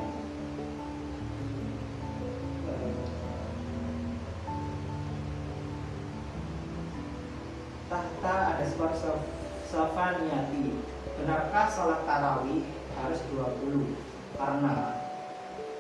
tahta 7.94 8.58
ada 8.58 8.66
skor 8.66 8.90
sof- 8.98 9.30
Sofaniati 9.70 10.70
benarkah 11.18 11.66
sholat 11.70 12.06
tarawih 12.06 12.62
harus 12.94 13.22
20 13.30 13.94
karena 14.38 15.02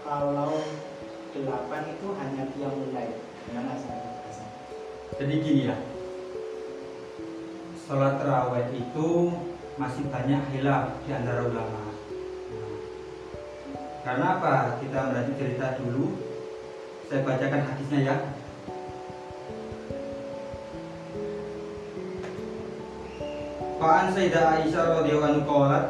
kalau 0.05 0.61
8 1.33 1.93
itu 1.93 2.07
hanya 2.17 2.43
tiang 2.53 2.73
mulai. 2.73 3.17
Gimana 3.49 3.73
jadi 5.13 5.33
gini 5.45 5.69
ya. 5.69 5.77
Sholat 7.85 8.17
terawih 8.17 8.65
itu 8.73 9.09
masih 9.77 10.09
banyak 10.09 10.41
hilaf 10.57 10.89
di 11.05 11.11
antara 11.13 11.45
ulama. 11.45 11.93
Karena 14.01 14.25
apa? 14.41 14.81
Kita 14.81 15.13
berarti 15.13 15.31
cerita 15.37 15.77
dulu. 15.77 16.17
Saya 17.07 17.21
bacakan 17.29 17.61
hadisnya 17.61 17.99
ya 18.09 18.15
Fa'an 23.83 24.15
Sayyidah 24.15 24.63
Aisyah 24.63 25.03
radhiyallahu 25.03 25.27
anha 25.27 25.43
qalat 25.43 25.85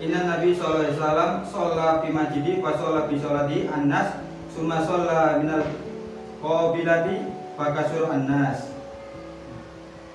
Inna 0.00 0.20
Nabi 0.32 0.56
sallallahu 0.56 0.80
alaihi 0.80 0.96
wasallam 0.96 1.30
shalla 1.44 1.88
fi 2.00 2.08
masjidi 2.08 2.52
fa 2.64 2.72
shalla 2.72 3.04
bi 3.04 3.20
sholati 3.20 3.68
an-nas 3.68 4.16
summa 4.48 4.80
shalla 4.80 5.44
minal 5.44 5.60
qabilati 6.40 7.28
fa 7.52 7.76
kasur 7.76 8.08
an-nas. 8.08 8.72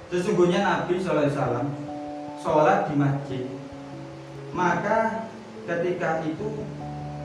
Sesungguhnya 0.10 0.66
Nabi 0.66 0.98
sallallahu 0.98 1.30
alaihi 1.30 1.38
wasallam 1.38 1.68
sholat 2.42 2.80
di 2.90 2.94
masjid. 2.98 3.46
Maka 4.50 5.30
ketika 5.70 6.26
itu 6.26 6.66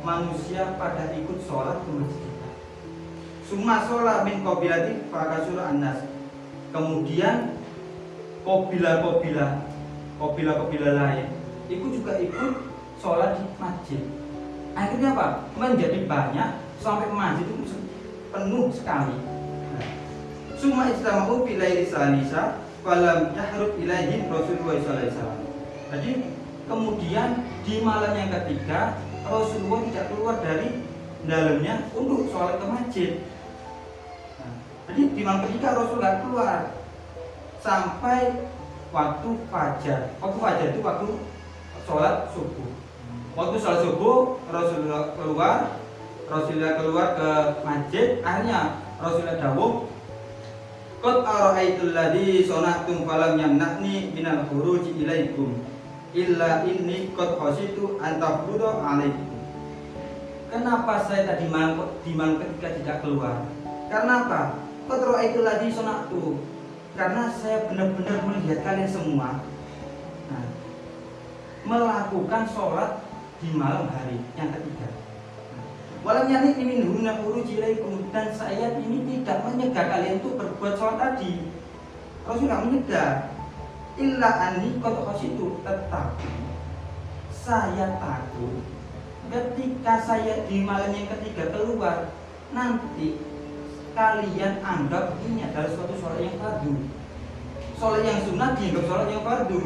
manusia 0.04 0.76
pada 0.76 1.16
ikut 1.16 1.48
sholat 1.48 1.80
ke 1.80 1.90
masjid. 1.96 2.32
Summa 3.48 3.88
sholat 3.88 4.28
min 4.28 4.44
qabilati 4.44 5.08
fa 5.08 5.32
kasur 5.32 5.64
an-nas. 5.64 6.04
Kemudian 6.76 7.56
kobila-kobila 8.44 9.63
kobila-kobila 10.18 10.94
lain 10.94 11.26
itu 11.66 11.86
juga 12.00 12.20
ikut 12.20 12.52
sholat 13.00 13.40
di 13.40 13.44
masjid. 13.56 14.02
Akhirnya 14.74 15.14
apa? 15.14 15.26
Menjadi 15.54 16.04
banyak 16.04 16.50
sampai 16.82 17.08
masjid 17.10 17.46
itu 17.46 17.78
penuh 18.34 18.66
sekali. 18.74 19.16
Semua 20.58 20.90
istama'u 20.90 21.44
bilaili 21.44 21.86
salisa 21.86 22.64
falam 22.80 23.36
yahrub 23.36 23.76
ilaihi 23.78 24.26
Rasulullah 24.28 24.80
wasallam. 24.80 25.40
Jadi 25.92 26.12
kemudian 26.66 27.44
di 27.62 27.84
malam 27.84 28.12
yang 28.16 28.32
ketiga 28.32 28.98
Rasulullah 29.24 29.80
tidak 29.88 30.04
keluar 30.12 30.36
dari 30.40 30.84
dalamnya 31.24 31.88
untuk 31.96 32.28
sholat 32.28 32.60
ke 32.60 32.66
masjid. 32.68 33.10
Nah, 34.40 34.52
jadi 34.90 35.02
di 35.16 35.22
malam 35.24 35.40
ketiga 35.48 35.68
Rasulullah 35.76 36.20
keluar. 36.20 36.58
Sampai 37.64 38.44
waktu 38.94 39.28
fajar. 39.50 40.14
Waktu 40.22 40.38
fajar 40.38 40.66
itu 40.70 40.80
waktu 40.80 41.08
sholat 41.82 42.30
subuh. 42.30 42.70
Waktu 43.34 43.56
sholat 43.58 43.80
subuh 43.82 44.38
Rasulullah 44.46 45.10
keluar 45.18 45.56
Rasulullah 46.30 46.72
keluar 46.80 47.06
ke 47.18 47.30
masjid 47.66 48.22
akhirnya 48.24 48.80
Rasulullah 49.02 49.36
dawuh 49.42 49.90
Qad 51.04 51.20
ara'aitul 51.20 51.92
ladzi 51.92 52.48
sana'tum 52.48 53.04
falam 53.04 53.36
yamna'ni 53.36 54.16
minal 54.16 54.48
khuruji 54.48 55.04
ilaikum 55.04 55.52
illa 56.16 56.64
inni 56.64 57.12
qad 57.12 57.36
khasitu 57.36 58.00
an 58.00 58.16
tafrudu 58.16 58.80
alaikum. 58.80 59.36
Kenapa 60.48 61.04
saya 61.04 61.28
tadi 61.28 61.44
malam 61.52 61.92
di 62.00 62.16
malam 62.16 62.40
ketika 62.40 62.80
tidak 62.80 62.96
keluar? 63.04 63.44
Karena 63.92 64.24
apa? 64.24 64.56
Qad 64.88 65.00
ra'aitul 65.04 65.44
ladzi 65.44 65.76
sana'tu. 65.76 66.40
Karena 66.94 67.26
saya 67.26 67.66
benar-benar 67.66 68.22
melihat 68.22 68.62
kalian 68.62 68.86
semua 68.86 69.42
nah, 70.30 70.46
melakukan 71.66 72.46
sholat 72.46 73.02
di 73.42 73.50
malam 73.50 73.90
hari 73.90 74.22
yang 74.38 74.54
ketiga. 74.54 74.94
Walam 76.06 76.30
yani 76.30 76.54
min 76.60 76.86
huna 76.86 77.18
ilaikum 77.18 78.12
dan 78.14 78.30
saya 78.30 78.78
ini 78.78 79.02
tidak 79.08 79.42
menyegah 79.42 79.86
kalian 79.90 80.22
untuk 80.22 80.38
berbuat 80.38 80.74
sholat 80.78 80.96
tadi. 81.02 81.50
Rasul 82.22 82.46
tidak 82.46 82.62
menyegah. 82.68 83.10
Illa 83.94 84.30
ani 84.50 84.78
qad 84.82 84.94
itu 85.22 85.62
tetapi 85.62 86.30
saya 87.30 87.94
takut 88.02 88.58
ketika 89.30 89.94
saya 90.02 90.46
di 90.50 90.66
malam 90.66 90.90
yang 90.90 91.06
ketiga 91.14 91.54
keluar 91.54 92.10
nanti 92.50 93.33
kalian 93.94 94.60
anggap 94.60 95.14
ini 95.22 95.46
adalah 95.46 95.70
suatu 95.70 95.94
sholat 95.96 96.20
yang 96.20 96.36
fardu. 96.42 96.72
Sholat 97.78 98.02
yang 98.02 98.18
sunnah 98.26 98.50
dianggap 98.58 98.84
sholat 98.90 99.06
yang 99.08 99.22
fardu. 99.22 99.60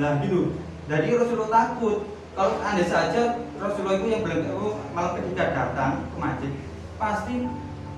Lah 0.00 0.12
gitu. 0.24 0.40
Jadi 0.88 1.08
Rasulullah 1.14 1.50
takut. 1.52 1.98
Kalau 2.36 2.60
anda 2.60 2.84
saja 2.84 3.40
Rasulullah 3.56 3.96
itu 3.96 4.06
yang 4.12 4.20
belum 4.20 4.44
tahu 4.44 4.68
malam 4.92 5.12
ketika 5.16 5.44
datang 5.56 6.04
ke 6.12 6.16
masjid 6.20 6.52
pasti 7.00 7.48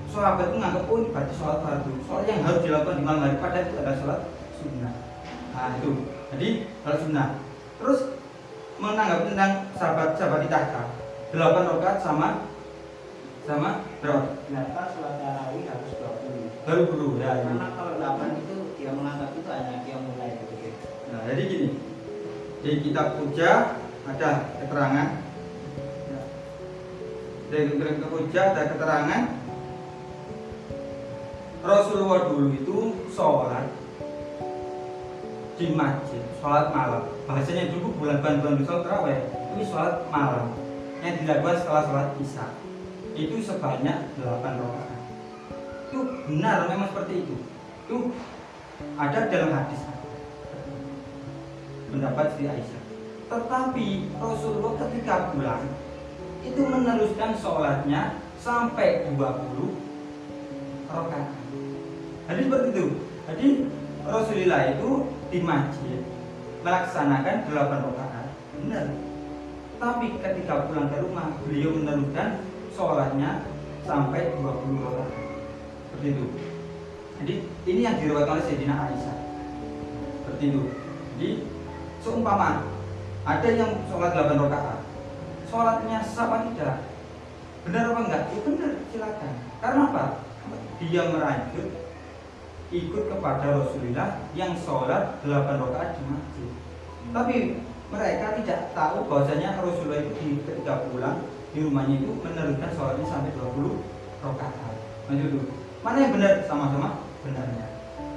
sahabat 0.07 0.47
itu 0.47 0.55
menganggap 0.55 0.87
oh 0.87 0.97
ini 0.99 1.09
berarti 1.11 1.33
sholat 1.39 1.59
fardu. 1.63 1.91
Sholat 2.07 2.23
yang 2.27 2.39
harus 2.43 2.61
dilakukan 2.63 2.95
di 2.99 3.03
malam 3.03 3.21
hari 3.23 3.35
padahal 3.39 3.63
itu 3.63 3.75
adalah 3.79 3.97
sholat 3.99 4.19
sunnah. 4.59 4.93
Nah 5.55 5.71
itu. 5.79 5.91
Jadi 6.35 6.47
sholat 6.83 6.99
sunnah. 6.99 7.27
Terus 7.79 7.99
menanggapi 8.79 9.23
tentang 9.31 9.53
sahabat-sahabat 9.75 10.39
di 10.43 10.49
tahta. 10.51 10.83
Delapan 11.29 11.63
rakaat 11.77 11.97
sama 12.01 12.48
sama? 13.47 13.83
Berapa? 13.99 14.39
Delapan 14.47 14.85
sholat 14.95 15.15
tarawih 15.19 15.63
harus 15.67 15.91
dua 15.95 16.11
puluh. 16.19 16.47
Dua 16.65 16.77
puluh 16.87 17.11
ya. 17.19 17.31
Karena 17.43 17.67
kalau 17.73 17.93
delapan 17.97 18.29
itu 18.39 18.55
dia 18.79 18.91
menganggap 18.95 19.29
itu 19.35 19.49
hanya 19.49 19.75
dia 19.83 19.97
mulai 19.99 20.29
gitu. 20.39 20.69
Nah 21.09 21.21
jadi 21.27 21.43
gini. 21.47 21.69
Di 22.59 22.71
kitab 22.83 23.07
puja 23.17 23.79
ada 24.05 24.29
keterangan. 24.59 25.07
Dari 27.49 27.71
kerja 27.81 28.41
ada 28.53 28.61
keterangan. 28.75 29.21
Rasulullah 31.59 32.31
dulu 32.31 32.55
itu 32.55 32.77
sholat 33.11 33.67
di 35.59 35.75
masjid 35.75 36.23
sholat 36.39 36.71
malam. 36.71 37.03
Bahasanya 37.27 37.73
dulu 37.73 37.97
bulan 37.99 38.21
bulan 38.21 38.63
sholat 38.63 38.81
terawih. 38.85 39.19
Ini 39.57 39.63
sholat 39.67 39.95
malam. 40.07 40.55
Yang 40.99 41.15
dilakukan 41.23 41.55
setelah 41.63 41.83
sholat 41.87 42.09
isya 42.19 42.47
itu 43.19 43.35
sebanyak 43.43 44.15
8 44.15 44.23
rakaat 44.39 44.99
itu 45.89 45.99
benar 46.29 46.71
memang 46.71 46.87
seperti 46.93 47.13
itu 47.27 47.35
itu 47.85 47.97
ada 48.95 49.19
dalam 49.27 49.51
hadis 49.51 49.81
pendapat 51.91 52.25
Sri 52.37 52.45
Aisyah 52.47 52.83
tetapi 53.29 53.87
Rasulullah 54.17 54.73
ketika 54.87 55.35
pulang 55.35 55.63
itu 56.41 56.61
meneruskan 56.63 57.35
sholatnya 57.35 58.17
sampai 58.39 59.05
20 59.11 59.19
rakaat. 60.89 61.29
Jadi 62.29 62.41
seperti 62.47 62.67
itu. 62.73 62.85
Jadi 63.29 63.47
Rasulullah 64.07 64.61
itu 64.73 64.89
di 65.29 65.39
masjid 65.45 66.01
melaksanakan 66.65 67.35
8 67.51 67.85
rakaat. 67.85 68.27
Benar. 68.57 68.85
Tapi 69.79 70.07
ketika 70.19 70.67
pulang 70.67 70.91
ke 70.91 70.97
rumah 70.99 71.27
beliau 71.45 71.71
meneruskan 71.77 72.48
sholatnya 72.79 73.43
sampai 73.83 74.31
20 74.39 74.79
rakaat. 74.87 75.11
Seperti 75.91 76.07
itu. 76.15 76.25
Jadi 77.19 77.33
ini 77.67 77.81
yang 77.83 77.99
diriwayatkan 77.99 78.39
oleh 78.39 78.45
Sayyidina 78.47 78.75
Aisyah. 78.87 79.17
Seperti 80.23 80.43
itu. 80.55 80.61
Jadi 81.19 81.29
seumpama 81.99 82.63
ada 83.27 83.49
yang 83.51 83.83
sholat 83.91 84.15
8 84.15 84.39
rakaat. 84.47 84.79
Sholatnya 85.51 85.99
sama 86.07 86.47
tidak? 86.47 86.87
Benar 87.67 87.91
apa 87.91 87.99
enggak? 88.07 88.23
Ya 88.31 88.39
benar, 88.47 88.71
silakan. 88.95 89.33
Karena 89.59 89.81
apa? 89.91 90.03
Dia 90.79 91.03
merajut 91.11 91.67
ikut 92.71 93.03
kepada 93.11 93.47
Rasulullah 93.59 94.23
yang 94.31 94.55
sholat 94.55 95.19
8 95.27 95.35
rakaat 95.35 95.99
di 95.99 96.03
masjid. 96.07 96.49
Tapi 97.11 97.35
mereka 97.91 98.27
tidak 98.39 98.71
tahu 98.71 99.03
bahwasanya 99.11 99.59
Rasulullah 99.59 99.99
itu 99.99 100.39
ketika 100.47 100.87
pulang 100.87 101.19
di 101.51 101.59
rumahnya 101.65 101.95
itu 102.01 102.13
meneruskan 102.21 102.69
sholatnya 102.77 103.05
sampai 103.09 103.33
20 103.33 103.81
rakaat. 104.21 104.75
Lanjut 105.09 105.27
dulu. 105.33 105.45
Mana 105.81 105.97
yang 106.03 106.13
benar? 106.13 106.33
Sama-sama 106.45 107.01
benarnya. 107.25 107.65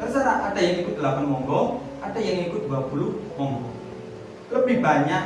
Terserah 0.03 0.51
ada 0.53 0.61
yang 0.61 0.85
ikut 0.85 0.95
8 0.99 1.25
monggo, 1.25 1.85
ada 2.03 2.19
yang 2.19 2.51
ikut 2.51 2.67
20 2.67 3.39
monggo 3.39 3.83
lebih 4.53 4.85
banyak 4.85 5.23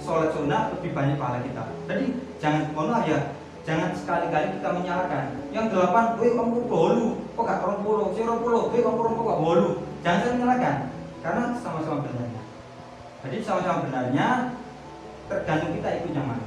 sholat 0.00 0.30
sunnah 0.36 0.72
lebih 0.76 0.92
banyak 0.92 1.16
pahala 1.16 1.40
kita 1.40 1.64
jadi 1.88 2.04
jangan 2.40 2.62
mohon 2.76 3.00
ya 3.08 3.18
jangan 3.64 3.92
sekali-kali 3.92 4.56
kita 4.56 4.68
menyalahkan 4.72 5.24
yang 5.52 5.68
delapan 5.68 6.16
woi 6.16 6.32
kamu 6.32 6.58
bolu 6.68 7.08
kok 7.36 7.44
gak 7.44 7.60
orang 7.64 7.80
puluh 7.84 8.06
si 8.16 8.20
orang 8.24 8.40
puluh 8.40 8.62
woi 8.72 8.80
kamu 8.80 8.96
orang 9.00 9.14
kok 9.16 9.40
bolu 9.40 9.68
jangan 10.04 10.20
saya 10.20 10.32
menyalahkan 10.36 10.76
karena 11.20 11.42
sama-sama 11.60 11.98
benarnya 12.04 12.42
jadi 13.20 13.36
sama-sama 13.44 13.78
benarnya 13.88 14.26
tergantung 15.28 15.72
kita 15.76 15.88
ikut 16.00 16.12
yang 16.16 16.28
mana 16.28 16.46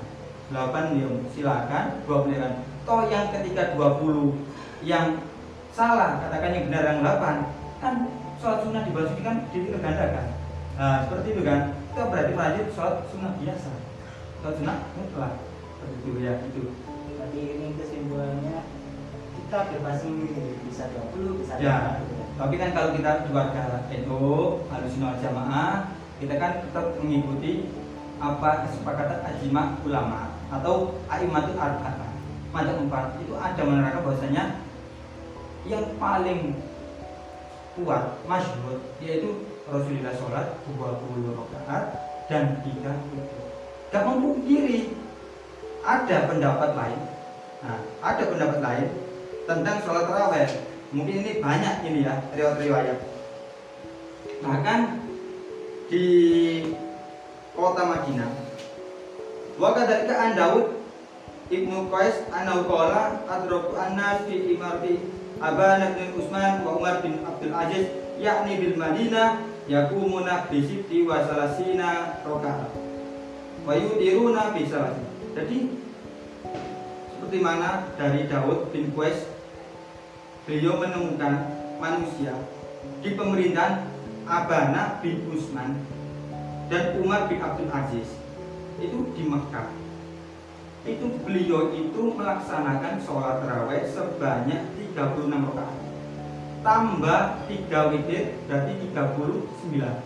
delapan 0.52 0.84
yang 1.00 1.16
silakan. 1.32 1.86
Dua 2.08 2.18
puluh 2.26 2.40
kan 2.40 2.54
toh 2.84 3.02
yang 3.08 3.32
ketika 3.32 3.76
dua 3.80 3.96
puluh 4.00 4.36
yang 4.84 5.24
salah 5.72 6.20
katakan 6.20 6.52
yang 6.52 6.66
benar 6.68 6.84
yang 6.84 7.00
delapan 7.00 7.36
kan 7.80 7.94
sholat 8.38 8.60
sunnah 8.62 8.84
dibahas 8.84 9.16
kan 9.24 9.48
gandakan 9.56 10.28
nah 10.74 11.06
seperti 11.06 11.28
itu 11.38 11.42
kan? 11.46 11.60
Kita 11.94 12.10
berarti 12.10 12.34
wajib 12.34 12.66
sholat 12.74 13.06
sunnah 13.14 13.34
biasa. 13.38 13.72
Sholat 14.42 14.56
sunnah 14.58 14.78
mutlak. 14.98 15.34
Seperti 15.80 15.96
itu 16.02 16.20
ya 16.24 16.34
itu 16.44 16.64
Tadi 17.14 17.40
ini 17.40 17.68
kesimpulannya 17.80 18.58
kita 19.54 19.70
bebas 19.70 20.02
memilih 20.10 20.58
bisa 20.66 20.90
20 21.14 21.40
bisa 21.46 21.54
ya 21.62 22.02
tapi 22.34 22.58
kan 22.58 22.74
kalau 22.74 22.90
kita 22.98 23.30
keluarga 23.30 23.86
itu 23.94 24.26
halusinal 24.66 25.14
jamaah 25.22 25.94
kita 26.18 26.42
kan 26.42 26.66
tetap 26.66 26.98
mengikuti 26.98 27.70
apa 28.18 28.66
kesepakatan 28.66 29.22
ajima 29.30 29.78
ulama 29.86 30.33
atau 30.54 30.94
aimatul 31.10 31.58
arba'ah 31.58 32.14
macam 32.54 32.86
empat 32.86 33.18
itu 33.18 33.34
ada 33.34 33.62
menerangkan 33.66 34.06
bahwasanya 34.06 34.44
yang 35.66 35.86
paling 35.98 36.54
kuat 37.74 38.22
masyhur 38.30 38.78
yaitu 39.02 39.50
Rasulullah 39.66 40.14
sholat 40.14 40.48
20 40.70 41.34
rakaat 41.34 41.84
dan 42.30 42.62
tiga 42.62 42.94
itu. 43.10 43.38
Gak 43.90 44.06
ada 45.84 46.18
pendapat 46.30 46.70
lain. 46.78 47.00
Nah, 47.64 47.80
ada 48.04 48.24
pendapat 48.28 48.60
lain 48.60 48.88
tentang 49.50 49.78
sholat 49.84 50.06
terawih. 50.08 50.50
Mungkin 50.94 51.16
ini 51.26 51.32
banyak 51.42 51.76
ini 51.90 52.00
ya 52.06 52.22
riwayat-riwayat. 52.38 53.00
Bahkan 54.46 54.80
di 55.90 56.06
kota 57.56 57.84
Madinah. 57.88 58.43
Wa 59.58 59.70
kadzalika 59.78 60.16
an 60.18 60.32
Daud 60.34 60.66
Ibnu 61.54 61.94
Qais 61.94 62.26
annahu 62.34 62.66
qala 62.66 63.22
adraku 63.30 63.78
annas 63.78 64.26
fi 64.26 64.50
imarti 64.58 64.98
Aban 65.38 65.94
bin 65.94 66.18
Utsman 66.18 66.66
wa 66.66 66.80
Umar 66.80 67.04
bin 67.06 67.22
Abdul 67.22 67.54
Aziz 67.54 67.92
yakni 68.18 68.58
bil 68.58 68.80
Madinah 68.80 69.44
yakumuna 69.70 70.48
bisiti 70.50 71.04
wa 71.06 71.22
salasina 71.22 72.18
rokaat. 72.26 72.72
Wa 73.68 73.78
yudiruna 73.78 74.56
bisalasi 74.58 75.04
jadi 75.38 75.58
seperti 77.14 77.38
mana 77.44 77.92
dari 78.00 78.26
Daud 78.26 78.74
bin 78.74 78.90
Qais 78.98 79.30
beliau 80.50 80.82
menemukan 80.82 81.54
manusia 81.78 82.34
di 83.06 83.14
pemerintahan 83.14 83.86
Abana 84.24 85.04
bin 85.04 85.28
Usman 85.30 85.84
dan 86.72 86.98
Umar 86.98 87.28
bin 87.28 87.44
Abdul 87.44 87.70
Aziz 87.70 88.23
itu 88.90 88.98
di 89.16 89.24
Mekah. 89.28 89.68
Itu 90.84 91.16
beliau 91.24 91.72
itu 91.72 92.02
melaksanakan 92.12 93.00
sholat 93.00 93.40
terawih 93.40 93.88
sebanyak 93.88 94.62
36 94.96 95.32
rakaat. 95.32 95.80
Tambah 96.64 97.22
3 97.48 97.92
witir 97.92 98.24
berarti 98.48 98.74
39 98.92 100.04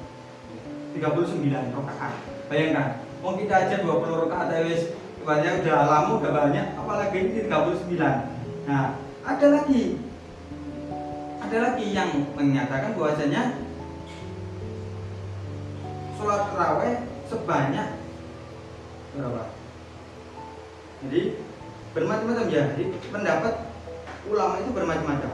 39 0.97 1.73
rakaat. 1.73 2.13
Bayangkan 2.49 2.87
mau 3.25 3.33
kita 3.33 3.53
aja 3.65 3.75
20 3.81 4.23
rakaat 4.29 4.53
wis 4.69 4.93
banyak 5.27 5.59
udah 5.65 5.91
lama 5.91 6.23
udah 6.23 6.31
banyak 6.31 6.65
apalagi 6.79 7.17
ini 7.19 7.51
39 7.51 8.69
nah 8.69 8.95
ada 9.27 9.47
lagi. 9.59 9.99
Ada 11.43 11.57
lagi 11.63 11.85
yang 11.95 12.11
menyatakan 12.35 12.95
bahwasanya 12.95 13.59
sholat 16.17 16.41
terawih 16.51 16.95
sebanyak 17.27 17.87
berapa 19.17 19.43
jadi 20.97 21.21
bermacam-macam 21.93 22.47
ya. 22.49 22.63
Jadi 22.73 22.84
pendapat 23.10 23.53
ulama 24.30 24.62
itu 24.62 24.69
bermacam-macam. 24.73 25.34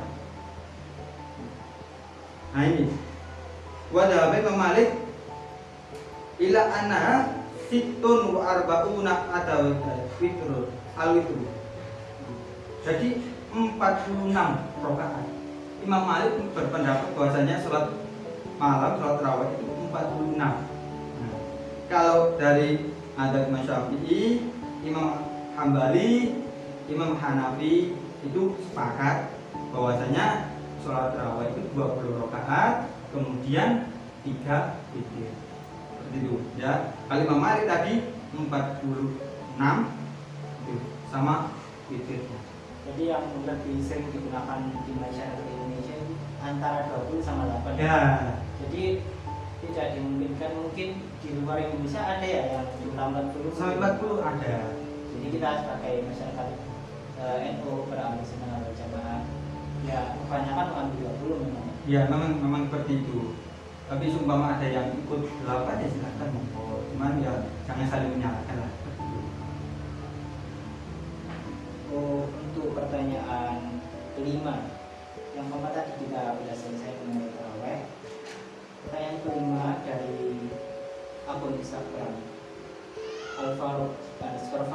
Nah 2.54 2.64
ini. 2.68 2.86
Wadahabai 3.94 4.42
memalik 4.42 4.90
ila 6.42 6.62
anna 6.66 7.30
situn 7.70 8.34
wa 8.34 8.42
arba'una 8.42 9.30
atau 9.38 9.78
witru 10.18 10.66
al 10.98 11.14
witru 11.14 11.46
jadi 12.82 13.22
46 13.54 14.34
rakaat. 14.82 15.26
Imam 15.86 16.04
Malik 16.10 16.34
berpendapat 16.58 17.14
bahwasanya 17.14 17.62
sholat 17.62 17.94
malam 18.58 18.98
sholat 18.98 19.20
rawat 19.22 19.48
itu 19.62 19.66
46 19.94 20.42
nah, 20.42 20.58
kalau 21.86 22.34
dari 22.42 22.93
ada 23.14 23.46
Imam 23.46 23.62
Syafi'i 23.62 24.50
Imam 24.84 25.22
Hambali 25.54 26.42
Imam 26.90 27.16
Hanafi 27.16 27.96
itu 28.24 28.42
sepakat 28.70 29.32
bahwasanya 29.72 30.56
sholat 30.84 31.16
rawat 31.16 31.56
itu 31.56 31.62
20 31.78 32.24
rakaat 32.28 32.92
kemudian 33.16 33.88
3 34.26 34.80
witir. 34.92 35.32
Seperti 35.96 36.18
itu. 36.20 36.36
Ya 36.60 36.96
kalau 37.08 37.22
Imam 37.24 37.40
Malik 37.40 37.70
tadi 37.70 37.94
46 38.34 38.44
itu 40.64 40.76
sama 41.08 41.54
witirnya. 41.88 42.40
Jadi 42.84 43.04
yang 43.08 43.24
lebih 43.48 43.80
sering 43.80 44.12
digunakan 44.12 44.60
di 44.84 44.92
masyarakat 45.00 45.46
Indonesia 45.48 45.96
antara 46.44 46.92
20 47.08 47.24
sama 47.24 47.48
8. 47.48 47.80
ya. 47.80 48.00
Jadi 48.60 49.00
tidak 49.70 49.88
dimungkinkan. 49.96 50.52
Mungkin 50.60 50.90
di 51.24 51.30
luar 51.40 51.58
Indonesia 51.64 52.02
ada 52.04 52.26
ya 52.26 52.44
yang 52.60 52.68
jumlah 52.84 53.06
40 53.32 53.56
sampai 53.56 53.78
40 53.80 54.20
ada. 54.20 54.56
Jadi 55.14 55.28
kita 55.32 55.50
sebagai 55.64 55.94
masyarakat 56.10 56.48
eh, 57.22 57.38
NU 57.56 57.72
beramal 57.88 58.24
sunnah 58.26 58.60
wal 58.60 58.74
jamaah 58.76 59.22
ya 59.84 60.16
kebanyakan 60.16 60.66
mengambil 60.72 61.12
20 61.20 61.44
memang. 61.44 61.66
ya 61.84 62.02
memang 62.08 62.32
memang 62.40 62.62
seperti 62.68 63.04
itu. 63.04 63.36
Tapi 63.84 64.06
seumpama 64.08 64.58
ada 64.58 64.68
yang 64.68 64.96
ikut 64.96 65.22
8 65.44 65.84
ya 65.84 65.88
silahkan 65.92 66.28
monggo 66.32 66.88
cuman 66.94 67.20
ya 67.20 67.34
jangan 67.68 67.88
saling 67.90 68.12
menyalahkan 68.16 68.58
lah 68.62 68.72
Oh, 71.94 72.26
untuk 72.26 72.74
pertanyaan 72.74 73.78
kelima. 74.18 74.66
Yang 75.38 75.46
keempat 75.46 75.72
tadi 75.78 75.92
kita 76.02 76.22
sudah 76.42 76.56
selesai 76.58 76.92
mengenai 77.06 77.53
pertanyaan 78.94 79.26
kelima 79.26 79.82
dari 79.90 80.54
akun 81.26 81.58
Instagram 81.58 82.14
Alvaro 83.42 83.98
underscore 84.22 84.70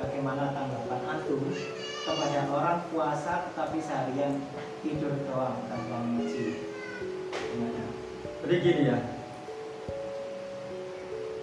bagaimana 0.00 0.56
tanggapan 0.56 1.00
antum 1.04 1.52
kepada 2.00 2.48
orang 2.48 2.80
puasa 2.88 3.52
tetapi 3.52 3.76
seharian 3.76 4.40
tidur 4.80 5.12
doang 5.28 5.68
tanpa 5.68 6.00
ngaji? 6.00 6.64
Gimana? 7.28 7.84
Jadi 8.40 8.54
gini 8.56 8.82
ya. 8.88 8.98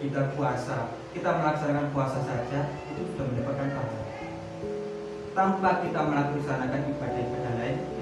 Kita 0.02 0.34
puasa 0.34 0.90
kita 1.14 1.30
melaksanakan 1.30 1.94
puasa 1.94 2.26
saja 2.26 2.74
itu 2.90 3.06
sudah 3.06 3.26
mendapatkan 3.30 3.70
pahala. 3.70 4.02
Tanpa 5.38 5.70
kita 5.86 6.02
melaksanakan 6.10 6.82
ibadah-ibadah 6.90 7.54
lain 7.62 7.99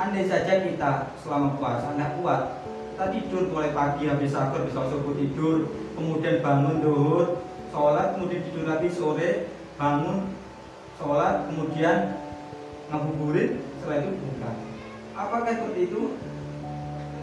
andai 0.00 0.24
saja 0.24 0.64
kita 0.64 1.12
selama 1.20 1.60
puasa 1.60 1.92
nggak 1.92 2.16
kuat 2.24 2.64
kita 2.96 3.04
tidur 3.12 3.52
mulai 3.52 3.76
pagi 3.76 4.08
habis 4.08 4.32
sahur 4.32 4.64
bisa 4.64 4.88
subuh 4.88 5.12
tidur 5.12 5.68
kemudian 5.92 6.40
bangun 6.40 6.80
duhur 6.80 7.44
sholat 7.68 8.16
kemudian 8.16 8.40
tidur 8.48 8.64
lagi 8.64 8.88
sore 8.88 9.52
bangun 9.76 10.32
sholat 10.96 11.44
kemudian 11.52 12.16
ngabuburit 12.90 13.62
setelah 13.80 13.96
itu 14.02 14.10
buka. 14.18 14.50
Apakah 15.14 15.52
seperti 15.54 15.80
itu? 15.88 16.00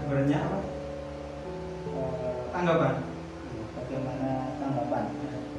Sebenarnya 0.02 0.38
apa? 0.48 0.60
Tanggapan? 2.56 2.94
Bagaimana 3.76 4.30
tanggapan? 4.58 5.04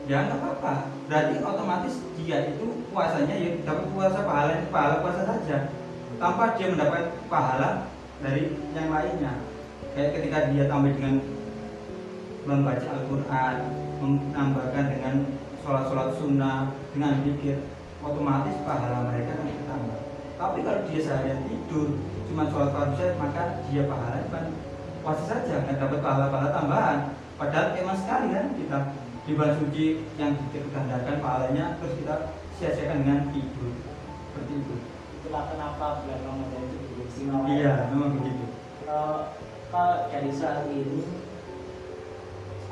Ya 0.08 0.18
nggak 0.24 0.40
apa-apa. 0.40 0.72
Berarti 1.06 1.34
otomatis 1.44 1.94
dia 2.16 2.38
itu 2.48 2.66
puasanya 2.88 3.34
ya 3.36 3.50
dapat 3.62 3.86
puasa 3.92 4.24
pahala 4.24 4.64
pahala 4.72 4.96
puasa 5.04 5.22
saja 5.28 5.68
tanpa 6.18 6.58
dia 6.58 6.74
mendapat 6.74 7.14
pahala 7.30 7.86
dari 8.18 8.58
yang 8.74 8.90
lainnya. 8.90 9.32
Kayak 9.94 10.10
ketika 10.18 10.38
dia 10.50 10.64
tambah 10.66 10.92
dengan 10.94 11.22
membaca 12.42 12.86
Al-Quran 12.86 13.56
menambahkan 13.98 14.84
dengan 14.94 15.14
sholat-sholat 15.62 16.18
sunnah 16.18 16.74
dengan 16.94 17.22
pikir 17.22 17.62
otomatis 18.02 18.54
pahala 18.66 19.10
mereka 19.10 19.38
akan 19.38 19.46
bertambah. 19.46 20.00
Tapi 20.38 20.58
kalau 20.62 20.80
dia 20.86 21.00
seharian 21.02 21.40
tidur 21.46 21.88
cuma 22.30 22.46
sholat 22.50 22.70
fardu 22.74 23.06
maka 23.18 23.42
dia 23.70 23.82
pahala 23.86 24.22
cuma 24.26 24.42
puasa 25.02 25.24
saja 25.24 25.54
nggak 25.66 25.78
dapat 25.78 25.98
pahala-pahala 26.02 26.50
tambahan. 26.50 26.98
Padahal 27.38 27.78
emang 27.78 27.98
sekali 27.98 28.34
kan 28.34 28.46
kita 28.58 28.78
di 29.22 29.30
bulan 29.38 29.54
suci 29.60 29.84
yang 30.18 30.34
digandakan 30.50 31.22
pahalanya 31.22 31.78
terus 31.78 31.94
kita 32.02 32.14
sia-siakan 32.58 33.06
dengan 33.06 33.20
tidur. 33.30 33.72
Seperti 34.30 34.54
itu 34.58 34.97
itulah 35.28 35.44
kenapa 35.52 36.00
bulan 36.00 36.20
Ramadan 36.24 36.62
itu 36.72 36.88
beristimewa. 36.96 37.44
Iya 37.52 37.74
memang 37.92 38.16
begitu. 38.16 38.44
Kalau 38.80 39.36
kalau 39.68 39.96
dari 40.08 40.32
soal 40.32 40.64
ini 40.72 41.04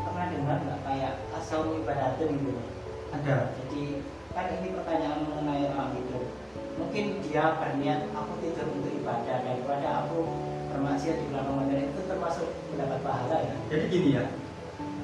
pernah 0.00 0.26
dengar 0.32 0.58
nggak 0.64 0.80
kayak 0.88 1.14
asal 1.36 1.68
ibadatin 1.76 2.32
gitu? 2.32 2.64
Ada. 3.12 3.52
Jadi 3.60 4.00
kan 4.32 4.48
ini 4.56 4.72
pertanyaan 4.72 5.28
mengenai 5.28 5.68
orang 5.68 6.00
tidur. 6.00 6.32
Mungkin 6.80 7.04
dia 7.28 7.60
berniat 7.60 8.08
aku 8.16 8.32
tidur 8.40 8.72
untuk 8.72 8.92
ibadah 9.04 9.36
daripada 9.44 9.88
aku 10.08 10.24
bermaksiat 10.72 11.16
di 11.20 11.24
bulan 11.28 11.44
Ramadan. 11.52 11.92
Itu 11.92 12.00
termasuk 12.08 12.48
mendapat 12.72 13.04
pahala 13.04 13.36
ya? 13.44 13.56
Jadi 13.68 13.84
gini 13.92 14.10
ya 14.16 14.24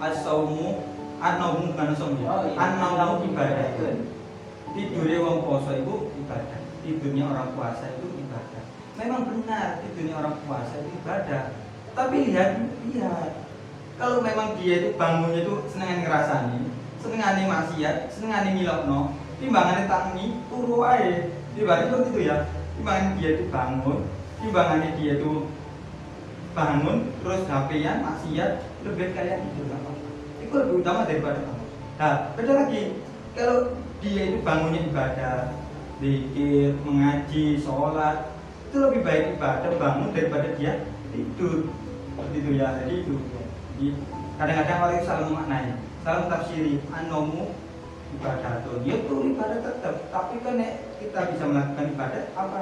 asaumu 0.01 0.89
anaumu 1.21 1.77
bukan 1.77 1.93
asaum 1.93 2.17
ya? 2.17 2.27
Oh, 2.33 2.43
iya. 2.49 2.57
anaumu 2.57 3.29
ibadah 3.29 3.77
tidurnya 4.73 5.21
orang 5.21 5.45
puasa 5.45 5.77
itu 5.77 5.95
ibadah 6.17 6.62
tidurnya 6.83 7.25
orang 7.31 7.55
puasa 7.55 7.87
itu 7.97 8.07
ibadah. 8.27 8.63
Memang 8.99 9.21
benar 9.31 9.81
tidurnya 9.81 10.15
orang 10.19 10.37
puasa 10.45 10.75
itu 10.83 10.91
ibadah. 11.03 11.43
Tapi 11.95 12.17
lihat 12.29 12.51
lihat 12.91 13.31
kalau 13.97 14.19
memang 14.21 14.59
dia 14.59 14.75
itu 14.83 14.89
bangunnya 14.99 15.47
itu 15.47 15.55
senengan 15.71 16.03
ngerasani 16.03 16.61
senengane 16.99 17.43
maksiat 17.51 18.09
senengane 18.15 18.55
ngilokno 18.57 19.15
timbangannya 19.43 19.91
tangi 19.91 20.27
turu 20.47 20.83
ibaratnya 21.55 21.91
seperti 21.91 22.11
itu 22.11 22.21
ya. 22.27 22.37
Timbangannya 22.73 23.19
dia 23.21 23.31
itu 23.37 23.45
bangun 23.53 23.99
timbangannya 24.43 24.91
dia 24.99 25.13
itu 25.21 25.33
bangun 26.53 26.97
terus 27.23 27.43
HP-nya 27.47 28.03
maksiat 28.03 28.51
lebih 28.85 29.15
itu 29.15 29.61
nggak 29.65 29.81
apa-apa 29.81 30.09
itu 30.43 30.53
lebih 30.53 30.75
utama 30.83 31.01
daripada 31.07 31.39
kamu 31.41 31.65
nah 32.01 32.15
beda 32.35 32.53
lagi. 32.67 32.83
Kalau 33.33 33.73
dia 34.05 34.23
itu 34.29 34.39
bangunnya 34.45 34.81
ibadah 34.91 35.62
zikir 36.03 36.75
mengaji 36.83 37.63
sholat. 37.63 38.35
Itu 38.67 38.91
lebih 38.91 39.01
baik 39.07 39.25
ibadah 39.39 39.73
bangun 39.79 40.11
daripada 40.11 40.49
dia 40.59 40.83
tidur. 41.15 41.71
Seperti 42.11 42.37
itu 42.43 42.51
ya 42.59 42.69
jadi 42.83 42.95
itu. 43.07 43.15
Jadi 43.23 43.87
kadang-kadang 44.37 44.79
orang 44.83 44.97
itu 44.99 45.07
salah 45.07 45.25
memaknai 45.31 45.71
salah 46.03 46.25
tafsiri 46.27 46.83
anomu 46.91 47.55
ibadah. 48.19 48.67
Tuh 48.67 48.83
dia 48.83 48.99
tuh 49.07 49.31
ibadah 49.31 49.59
tetap. 49.63 49.95
Tapi 50.11 50.35
kan 50.43 50.59
kita 50.99 51.21
bisa 51.31 51.45
melakukan 51.47 51.87
ibadah 51.95 52.23
apa? 52.35 52.61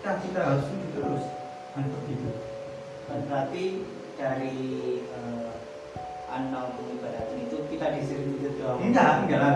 Kan 0.00 0.14
kita 0.24 0.38
harus 0.40 0.64
itu 0.72 0.86
terus. 0.96 1.24
Kan 1.76 1.84
seperti 1.92 2.12
itu 2.16 2.30
berarti 3.08 3.64
dari 4.16 4.56
eh, 5.04 5.52
anal 6.30 6.74
ibadatin 6.80 7.38
itu 7.46 7.56
kita 7.68 7.86
disuruh 7.98 8.26
tidur 8.34 8.52
doang? 8.58 8.78
Enggak 8.80 9.26
enggak 9.26 9.38
lah 9.38 9.52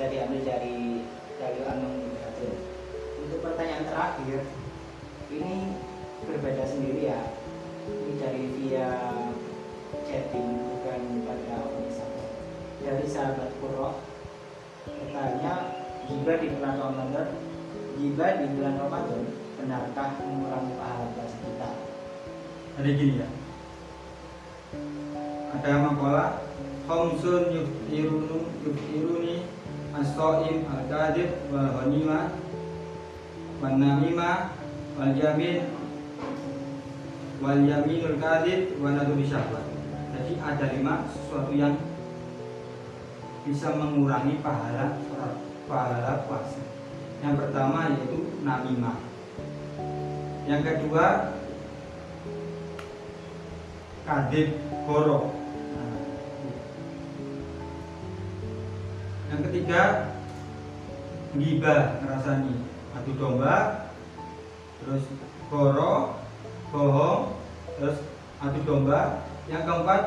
bisa 0.00 0.16
diambil 0.16 0.40
dari 0.48 1.04
dari 1.36 1.60
Ibadul. 1.60 2.56
Untuk 3.20 3.44
pertanyaan 3.44 3.84
terakhir, 3.84 4.48
ini 5.28 5.76
berbeda 6.24 6.64
sendiri 6.64 7.12
ya. 7.12 7.20
Ini 7.84 8.16
dari 8.16 8.48
via 8.56 8.88
chatting 10.08 10.56
bukan 10.56 11.00
pada 11.28 11.68
Instagram. 11.84 12.32
Dari 12.80 13.04
sahabat 13.12 13.52
Kuro 13.60 14.00
bertanya, 14.88 15.68
jika 16.08 16.32
di 16.32 16.48
bulan 16.48 16.74
Ramadan, 16.80 17.28
jika 18.00 18.26
di 18.40 18.46
bulan 18.56 18.74
Ramadan, 18.80 19.22
benarkah 19.60 20.16
mengurangi 20.16 20.80
pahala 20.80 21.12
puasa 21.12 21.36
kita? 21.44 21.70
jadi 22.80 22.90
gini 22.96 23.14
ya 23.20 23.28
ada 25.52 25.70
makalah 25.84 26.40
Khamsun 26.88 27.52
yufirunu 27.52 28.48
yufiruni 28.64 29.59
as-so'im 29.96 30.68
al-kadib 30.68 31.30
wal 31.50 31.70
ghanima 31.82 32.30
wal 33.58 33.76
namima 33.76 34.30
wal 34.94 35.14
yamin 35.14 35.70
wal 37.42 37.60
yaminul 37.60 38.16
kadib 38.20 38.78
wa 38.78 38.94
nadu 38.94 39.18
bisyahwat 39.18 39.66
jadi 40.14 40.32
ada 40.38 40.66
lima 40.76 40.94
sesuatu 41.10 41.50
yang 41.56 41.74
bisa 43.40 43.72
mengurangi 43.72 44.36
pahala 44.44 45.00
pahala 45.64 46.28
puasa. 46.28 46.60
Yang 47.24 47.34
pertama 47.40 47.88
yaitu 47.94 48.20
namimah 48.44 49.10
yang 50.50 50.66
kedua 50.66 51.30
kadib 54.02 54.58
borok 54.82 55.30
yang 59.30 59.40
ketiga 59.46 59.82
gibah 61.38 62.02
ngerasani. 62.02 62.54
Adu 62.90 63.12
domba 63.14 63.86
terus 64.82 65.06
boro 65.46 66.18
bohong 66.74 67.38
terus 67.78 67.98
adu 68.42 68.60
domba. 68.66 69.24
Yang 69.46 69.62
keempat 69.66 70.02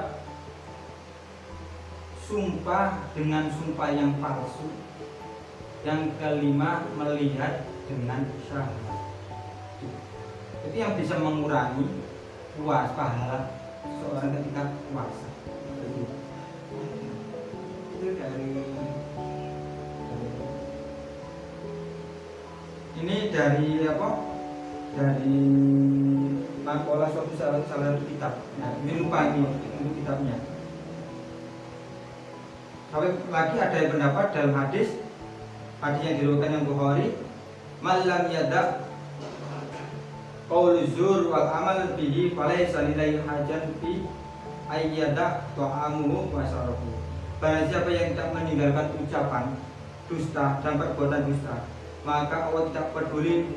sumpah 2.28 2.88
dengan 3.16 3.48
sumpah 3.52 3.90
yang 3.92 4.12
palsu. 4.20 4.68
Yang 5.84 6.16
kelima 6.20 6.88
melihat 6.96 7.68
dengan 7.88 8.24
syahwat 8.48 9.04
itu 10.64 10.78
yang 10.80 10.96
bisa 10.96 11.20
mengurangi 11.20 11.86
puas 12.56 12.88
pahala 12.96 13.52
seorang 14.00 14.32
ketika 14.32 14.72
puasa. 14.90 15.28
Itu 18.00 18.08
dari 18.16 18.52
ini 23.02 23.34
dari 23.34 23.88
apa? 23.90 24.10
Dari 24.94 25.42
makalah 26.62 27.10
suatu 27.10 27.34
salah, 27.34 27.66
satu 27.66 28.06
kitab. 28.06 28.38
Nah, 28.62 28.78
ini 28.86 29.02
lupa 29.02 29.34
ini 29.34 29.48
untuk 29.48 29.94
kitabnya. 29.98 30.38
Tapi 32.94 33.08
lagi 33.34 33.58
ada 33.58 33.78
yang 33.82 33.92
pendapat 33.98 34.26
dalam 34.38 34.54
hadis 34.54 35.02
hadis 35.82 36.02
yang 36.06 36.16
diriwayatkan 36.22 36.56
yang 36.56 36.66
Bukhari 36.70 37.08
malam 37.84 38.24
yada 38.32 38.88
qaul 40.48 40.80
zur 40.96 41.28
wal 41.28 41.50
amal 41.52 41.98
bihi 42.00 42.32
falaysa 42.32 42.88
lillahi 42.88 43.20
hajan 43.28 43.76
fi 43.84 44.08
ayyada 44.72 45.52
ta'amuhu 45.60 46.32
wa 46.32 46.46
syarabuhu 46.48 47.02
Barang 47.44 47.68
siapa 47.68 47.92
yang 47.92 48.16
tidak 48.16 48.32
meninggalkan 48.32 48.88
ucapan 49.04 49.46
dusta 50.08 50.64
dan 50.64 50.74
perbuatan 50.80 51.28
dusta 51.28 51.56
maka 52.04 52.52
Allah 52.52 52.68
tidak 52.70 52.92
peduli 52.92 53.48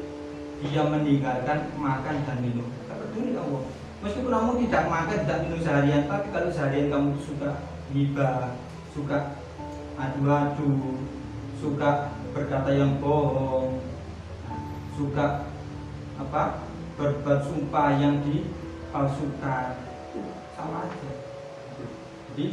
dia 0.62 0.82
meninggalkan 0.88 1.68
makan 1.76 2.16
dan 2.24 2.38
minum. 2.40 2.66
Tidak 2.66 2.96
peduli 2.96 3.35
Allah 3.37 3.62
meskipun 4.06 4.30
kamu 4.30 4.52
tidak 4.66 4.85
makan 4.87 5.18
tidak 5.26 5.40
minum 5.48 5.61
seharian 5.61 6.02
tapi 6.06 6.26
kalau 6.30 6.50
seharian 6.54 6.87
kamu 6.92 7.11
suka 7.18 7.50
hibah 7.90 8.54
suka 8.94 9.18
adu-adu 9.96 11.00
suka 11.59 11.90
berkata 12.30 12.70
yang 12.70 13.00
bohong 13.02 13.80
suka 14.94 15.48
apa 16.20 16.64
berbuat 16.96 17.40
sumpah 17.44 18.00
yang 18.00 18.24
dipalsukan 18.24 19.76
sama 20.56 20.88
aja. 20.88 21.12
Jadi 22.32 22.46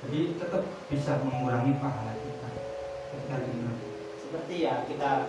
jadi 0.00 0.20
tetap 0.38 0.62
bisa 0.86 1.18
mengurangi 1.26 1.74
pahala 1.82 2.14
kita. 2.14 2.48
Ketika 3.10 3.36
seperti 4.30 4.62
ya 4.62 4.86
kita 4.86 5.26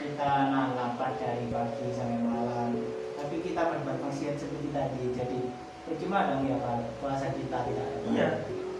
kita 0.00 0.24
nahan 0.48 0.72
lapar 0.72 1.12
dari 1.20 1.52
pagi 1.52 1.92
sampai 1.92 2.16
malam. 2.24 2.80
Tapi 3.20 3.44
kita 3.44 3.60
berbuat 3.60 4.08
maksiat 4.08 4.40
seperti 4.40 4.72
tadi. 4.72 5.12
Jadi 5.12 5.52
percuma 5.84 6.32
dong 6.32 6.48
ya 6.48 6.56
Pak. 6.56 6.96
Puasa 7.04 7.28
kita 7.36 7.68
tidak 7.68 7.86
ada. 7.92 8.08
Iya. 8.08 8.28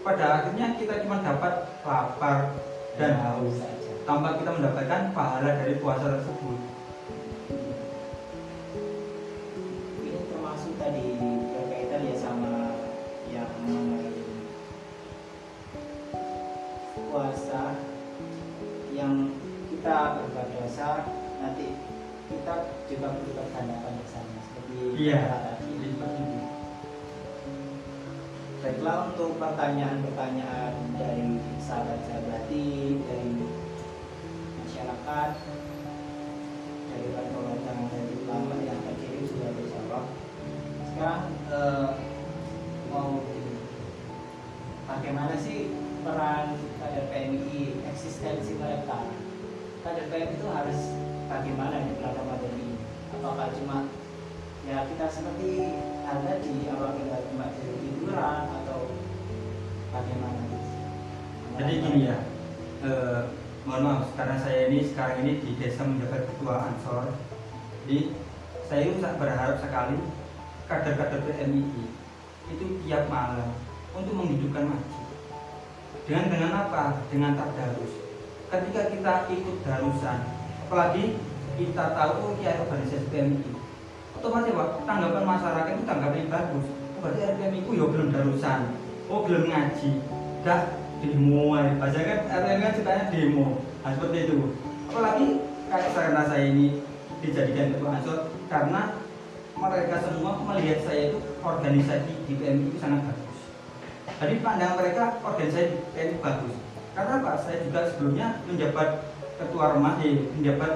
Pada 0.01 0.25
akhirnya 0.41 0.73
kita 0.73 1.05
cuma 1.05 1.21
dapat 1.21 1.69
lapar 1.85 2.57
dan 2.97 3.13
haus. 3.21 3.61
saja. 3.61 3.93
Tanpa 4.09 4.41
kita 4.41 4.57
mendapatkan 4.57 5.13
pahala 5.13 5.49
dari 5.61 5.77
puasa 5.77 6.17
tersebut 6.17 6.57
pertanyaan-pertanyaan 29.63 30.75
dari 30.99 31.39
sahabat-sahabati, 31.63 32.99
dari 32.99 33.31
masyarakat, 34.59 35.31
dari 36.91 37.07
yang 37.15 37.79
dari 37.87 38.13
ulama 38.27 38.59
yang 38.59 38.75
terkirim 38.83 39.23
sudah 39.23 39.55
terjawab. 39.55 40.05
Sekarang 40.83 41.31
eh, 41.47 41.87
mau 42.91 43.23
bagaimana 44.83 45.39
sih 45.39 45.71
peran 46.03 46.59
kader 46.83 47.07
PMI 47.07 47.87
eksistensi 47.87 48.59
mereka? 48.59 48.99
Kader 49.87 50.11
PMI 50.11 50.43
itu 50.43 50.47
harus 50.51 50.79
bagaimana 51.31 51.87
di 51.87 52.03
Ramadan 52.03 52.51
ini? 52.59 52.83
Apakah 53.15 53.47
cuma 53.55 53.87
ya 54.67 54.83
kita 54.91 55.07
seperti 55.07 55.71
hal 56.03 56.19
tadi 56.19 56.67
apa 56.67 56.99
kita 56.99 57.17
cuma 57.31 57.45
tiduran 57.55 58.43
atau 58.47 58.62
bagaimana 59.93 60.41
Jadi 61.53 61.73
gini 61.85 62.09
ya, 62.09 62.17
eh, 62.81 63.21
mohon 63.69 63.85
maaf 63.85 64.09
karena 64.17 64.41
saya 64.41 64.73
ini 64.73 64.89
sekarang 64.89 65.21
ini 65.21 65.37
di 65.37 65.53
desa 65.61 65.85
menjabat 65.85 66.25
ketua 66.33 66.65
Ansor. 66.65 67.13
Jadi 67.85 68.17
saya 68.65 68.89
sangat 68.97 69.21
berharap 69.21 69.55
sekali 69.61 69.97
kader-kader 70.65 71.21
PMI 71.29 71.61
itu 72.49 72.65
tiap 72.83 73.05
malam 73.05 73.53
untuk 73.93 74.17
menghidupkan 74.17 74.73
masjid. 74.73 75.05
Dengan 76.09 76.25
dengan 76.33 76.51
apa? 76.67 77.05
Dengan 77.13 77.37
tadarus. 77.37 77.93
Ketika 78.49 78.81
kita 78.89 79.13
ikut 79.29 79.55
darusan, 79.61 80.19
apalagi 80.67 81.21
kita 81.53 81.85
tahu 81.93 82.11
oh 82.17 82.33
kiai 82.41 82.57
organisasi 82.65 83.13
PMI, 83.13 83.45
otomatis 84.17 84.57
tanggapan 84.89 85.25
masyarakat 85.25 85.71
itu 85.77 85.83
tanggapan 85.85 86.17
yang 86.25 86.31
bagus. 86.33 86.65
Oh, 86.97 86.99
berarti 87.05 87.21
RPMI 87.29 87.57
itu 87.61 87.71
ya 87.77 87.85
belum 87.85 88.09
darusan, 88.09 88.59
oh 89.11 89.19
belum 89.27 89.49
ngaji, 89.51 89.91
dah 90.43 90.61
demo 91.03 91.55
aja. 91.57 91.99
Kan 91.99 92.19
RPMI 92.31 92.63
kan 92.63 92.73
sukanya 92.79 93.03
demo, 93.11 93.45
nah, 93.83 93.91
seperti 93.91 94.17
itu. 94.29 94.37
Apalagi 94.87 95.27
kayak 95.67 95.91
karena 95.97 96.21
saya 96.29 96.43
ini 96.53 96.65
dijadikan 97.23 97.73
ketua 97.73 97.89
ansor 97.97 98.17
karena 98.51 98.81
mereka 99.53 99.95
semua 100.03 100.31
melihat 100.43 100.79
saya 100.83 101.01
itu 101.13 101.19
organisasi 101.39 102.13
di 102.27 102.33
PMI 102.35 102.63
itu 102.69 102.77
sangat 102.77 103.01
bagus. 103.07 103.39
Jadi 104.19 104.33
pandangan 104.43 104.77
mereka 104.79 105.03
organisasi 105.23 105.65
di 105.71 105.77
PMI 105.95 106.15
bagus. 106.19 106.55
Karena 106.93 107.13
apa? 107.23 107.31
Saya 107.41 107.57
juga 107.65 107.79
sebelumnya 107.89 108.27
menjabat 108.45 108.89
ketua 109.39 109.65
remas, 109.73 109.97
eh, 110.05 110.29
menjabat 110.37 110.73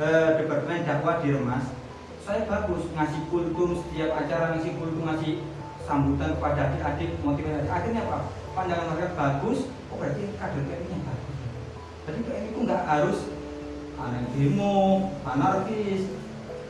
eh, 0.00 0.30
departemen 0.42 0.82
dakwah 0.82 1.22
di 1.22 1.28
remas. 1.30 1.64
Saya 2.24 2.46
bagus 2.46 2.86
ngasih 2.94 3.22
kultum 3.30 3.78
setiap 3.78 4.10
acara 4.14 4.56
ngasih 4.56 4.72
kultum 4.78 5.02
ngasih 5.06 5.32
sambutan 5.90 6.38
kepada 6.38 6.70
adik-adik 6.70 7.10
motivasi. 7.26 7.66
Akhirnya 7.66 8.06
apa? 8.06 8.18
Pandangan 8.54 8.94
mereka 8.94 9.10
bagus. 9.18 9.66
Oh 9.90 9.98
berarti 9.98 10.22
kader 10.38 10.62
PMI 10.62 10.86
yang 10.86 11.02
bagus. 11.02 11.36
Jadi 12.06 12.18
PMI 12.22 12.48
itu 12.54 12.60
nggak 12.62 12.82
harus 12.86 13.18
aneh 13.98 14.22
demo, 14.38 15.10
anarkis. 15.26 16.02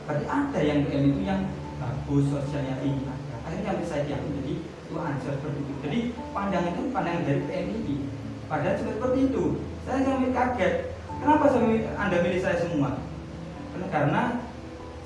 Berarti 0.09 0.25
ada 0.25 0.59
yang 0.65 0.79
PMI 0.89 1.09
itu 1.13 1.21
yang 1.21 1.41
bagus 1.77 2.25
sosialnya 2.33 2.81
tinggi. 2.81 3.05
Ada. 3.05 3.35
Akhirnya 3.45 3.65
sampai 3.69 3.85
saya 3.85 4.03
yang 4.09 4.21
menjadi 4.25 4.53
itu 4.65 4.93
answer 4.97 5.33
seperti 5.37 5.59
itu. 5.61 5.73
Jadi 5.85 5.99
pandangan 6.33 6.73
itu 6.73 6.83
pandangan 6.89 7.21
dari 7.29 7.41
PMI. 7.45 7.95
Padahal 8.49 8.75
seperti 8.81 9.19
itu. 9.29 9.43
Saya 9.85 10.01
sampai 10.01 10.33
kaget. 10.33 10.73
Kenapa 11.21 11.45
sampai 11.53 11.85
anda 11.93 12.17
milih 12.25 12.41
saya 12.41 12.57
semua? 12.57 12.97
Karena 13.93 14.41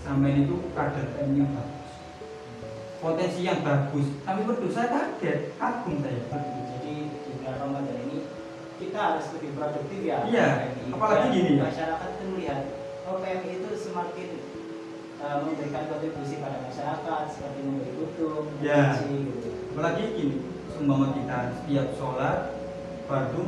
sampai 0.08 0.48
itu 0.48 0.56
kader 0.72 1.06
PMI 1.20 1.36
yang 1.44 1.52
bagus. 1.52 1.75
Potensi 3.06 3.46
yang 3.46 3.62
bagus. 3.62 4.08
Tapi 4.26 4.42
betul 4.44 4.70
saya 4.74 4.90
kaget, 4.90 5.54
kagum 5.62 6.02
saya 6.02 6.18
jadi 6.26 6.94
di 7.06 7.32
bulan 7.38 7.56
Ramadan 7.62 7.98
ini 8.10 8.18
kita 8.76 8.98
harus 8.98 9.26
lebih 9.38 9.54
produktif 9.54 10.00
ya 10.02 10.26
Iya, 10.26 10.48
apalagi 10.90 11.28
gini 11.32 11.52
ya. 11.56 11.70
masyarakat 11.70 12.10
itu 12.12 12.24
melihat 12.34 12.60
oh 13.06 13.22
PMI 13.22 13.52
itu 13.62 13.70
semakin 13.78 14.30
uh, 15.22 15.38
memberikan 15.46 15.86
kontribusi 15.88 16.42
pada 16.42 16.58
masyarakat 16.60 17.22
seperti 17.30 17.60
memberi 17.62 17.92
kutu, 17.94 18.50
Ya. 18.60 18.98
gitu. 19.00 19.50
apalagi 19.72 20.04
gini 20.18 20.36
seumpama 20.68 21.14
kita 21.14 21.38
setiap 21.56 21.88
sholat 21.96 22.38
fardu 23.06 23.44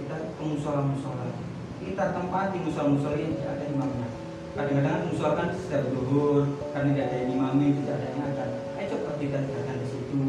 kita 0.00 0.16
ke 0.38 0.42
musola 0.46 0.80
musola 0.86 1.26
kita 1.82 2.04
tempati 2.14 2.56
musola 2.62 2.88
musola 2.88 3.16
yang 3.18 3.34
tidak 3.36 3.52
ada 3.58 3.64
imamnya 3.68 4.08
kadang-kadang 4.50 4.92
kan 4.96 5.02
musola 5.12 5.32
kan 5.36 5.48
setiap 5.52 5.82
duhur 5.92 6.42
karena 6.72 6.88
tidak 6.94 7.06
ada 7.12 7.18
imami 7.28 7.66
tidak 7.82 7.94
ada 8.00 8.06
yang 8.08 8.22
ada 8.32 8.44
kita 9.20 9.36
datang 9.44 9.78
di 9.84 9.86
situ. 9.92 10.20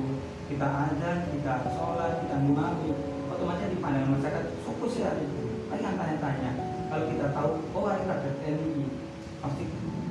Kita 0.51 0.67
azan 0.67 1.32
kita 1.32 1.63
sholat 1.80 2.27
kita 2.27 2.36
imami 2.43 2.91
otomatis 3.32 3.71
di 3.71 3.80
pandangan 3.80 4.19
masyarakat 4.19 4.43
fokus 4.67 4.99
ya 4.99 5.15
itu 5.15 5.63
kan 5.71 5.80
yang 5.80 5.95
tanya-tanya. 5.95 6.51
Kalau 6.91 7.08
kita 7.08 7.32
tahu 7.32 7.49
oh 7.71 7.88
hari 7.88 8.04
kader 8.04 8.36
TNI 8.43 8.84
pasti 9.39 9.63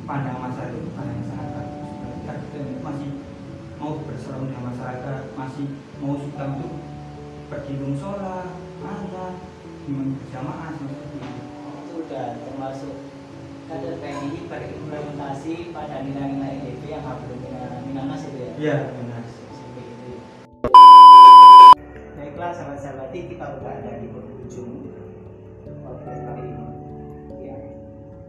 pandangan 0.09 0.49
masyarakat 0.49 0.81
itu 0.81 0.91
pandangan 0.97 1.47
berarti 1.53 1.79
kader 2.25 2.65
masih 2.81 3.11
mau 3.77 4.01
berserang 4.09 4.49
dengan 4.49 4.73
masyarakat 4.73 5.21
masih 5.37 5.67
mau 6.01 6.17
suka 6.17 6.45
untuk 6.57 6.73
pergi 7.53 7.75
sholat 8.01 8.49
imam 8.81 10.09
berjamaah 10.17 10.73
seperti 10.73 11.21
itu. 11.21 11.43
Udah 12.01 12.27
termasuk 12.49 13.10
kader 13.71 14.03
PNI 14.03 14.51
berimplementasi 14.51 15.71
pada 15.71 16.03
nilai-nilai 16.03 16.59
DP 16.59 16.91
yang 16.91 17.07
belum 17.07 17.39
minanas 17.87 18.27
itu 18.27 18.39
ya 18.43 18.51
iya 18.59 18.77
itu. 18.91 20.15
Baiklah 22.19 22.51
sahabat-sahabat 22.51 23.15
kita 23.15 23.47
udah 23.47 23.71
ada 23.71 24.03
di 24.03 24.11
penghujung 24.11 24.91
podcast 25.87 26.19
kali 26.19 26.51
ini. 26.51 26.67
Ya. 27.47 27.59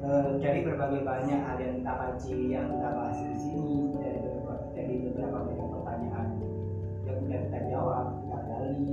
Eh, 0.05 0.29
dari 0.45 0.61
berbagai 0.61 1.01
banyak 1.01 1.39
hal 1.41 1.57
yang 1.57 1.73
kita 1.81 1.93
kaji 1.97 2.37
yang 2.53 2.65
kita 2.77 2.89
bahas 2.93 3.17
di 3.25 3.37
sini 3.41 3.97
dari 3.97 4.21
beberapa, 4.21 4.53
dari 4.77 4.95
beberapa 5.09 5.37
banyak 5.41 5.67
pertanyaan 5.73 6.27
yang 7.09 7.17
sudah 7.17 7.39
kita 7.49 7.59
jawab, 7.65 8.05
kita 8.13 8.39
gali 8.45 8.85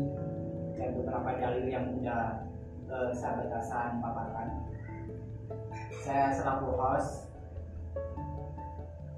dan 0.81 0.89
beberapa 0.97 1.31
dalil 1.37 1.67
yang 1.69 1.85
sudah 1.93 2.23
eh, 2.89 3.11
sahabat 3.13 3.53
Hasan 3.53 4.01
paparkan. 4.01 4.49
Saya 6.05 6.33
selaku 6.37 6.77
host 6.77 7.29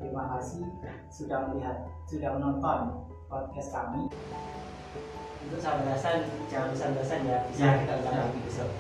Terima 0.01 0.25
kasih 0.33 0.65
sudah 1.13 1.53
melihat, 1.53 1.85
sudah 2.09 2.33
menonton 2.41 3.05
podcast 3.29 3.69
kami. 3.69 4.09
Untuk 5.45 5.61
sahabat 5.61 5.93
Hasan, 5.93 6.25
jangan 6.49 6.73
bosan-bosan 6.73 7.21
ya, 7.29 7.39
bisa 7.53 7.65
Ya, 7.69 7.73
kita 7.85 7.93
ulang 8.01 8.17
lagi 8.17 8.41
besok. 8.49 8.71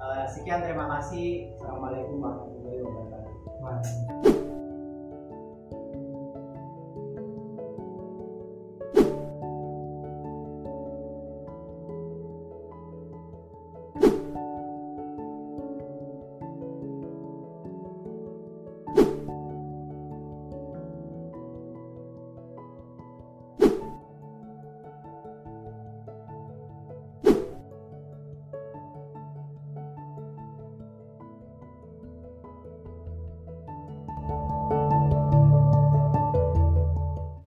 Eh, 0.00 0.24
sekian 0.30 0.62
terima 0.62 0.86
kasih. 0.86 1.50
Assalamualaikum 1.58 2.22
warahmatullahi 2.22 2.78
wabarakatuh. 2.86 4.29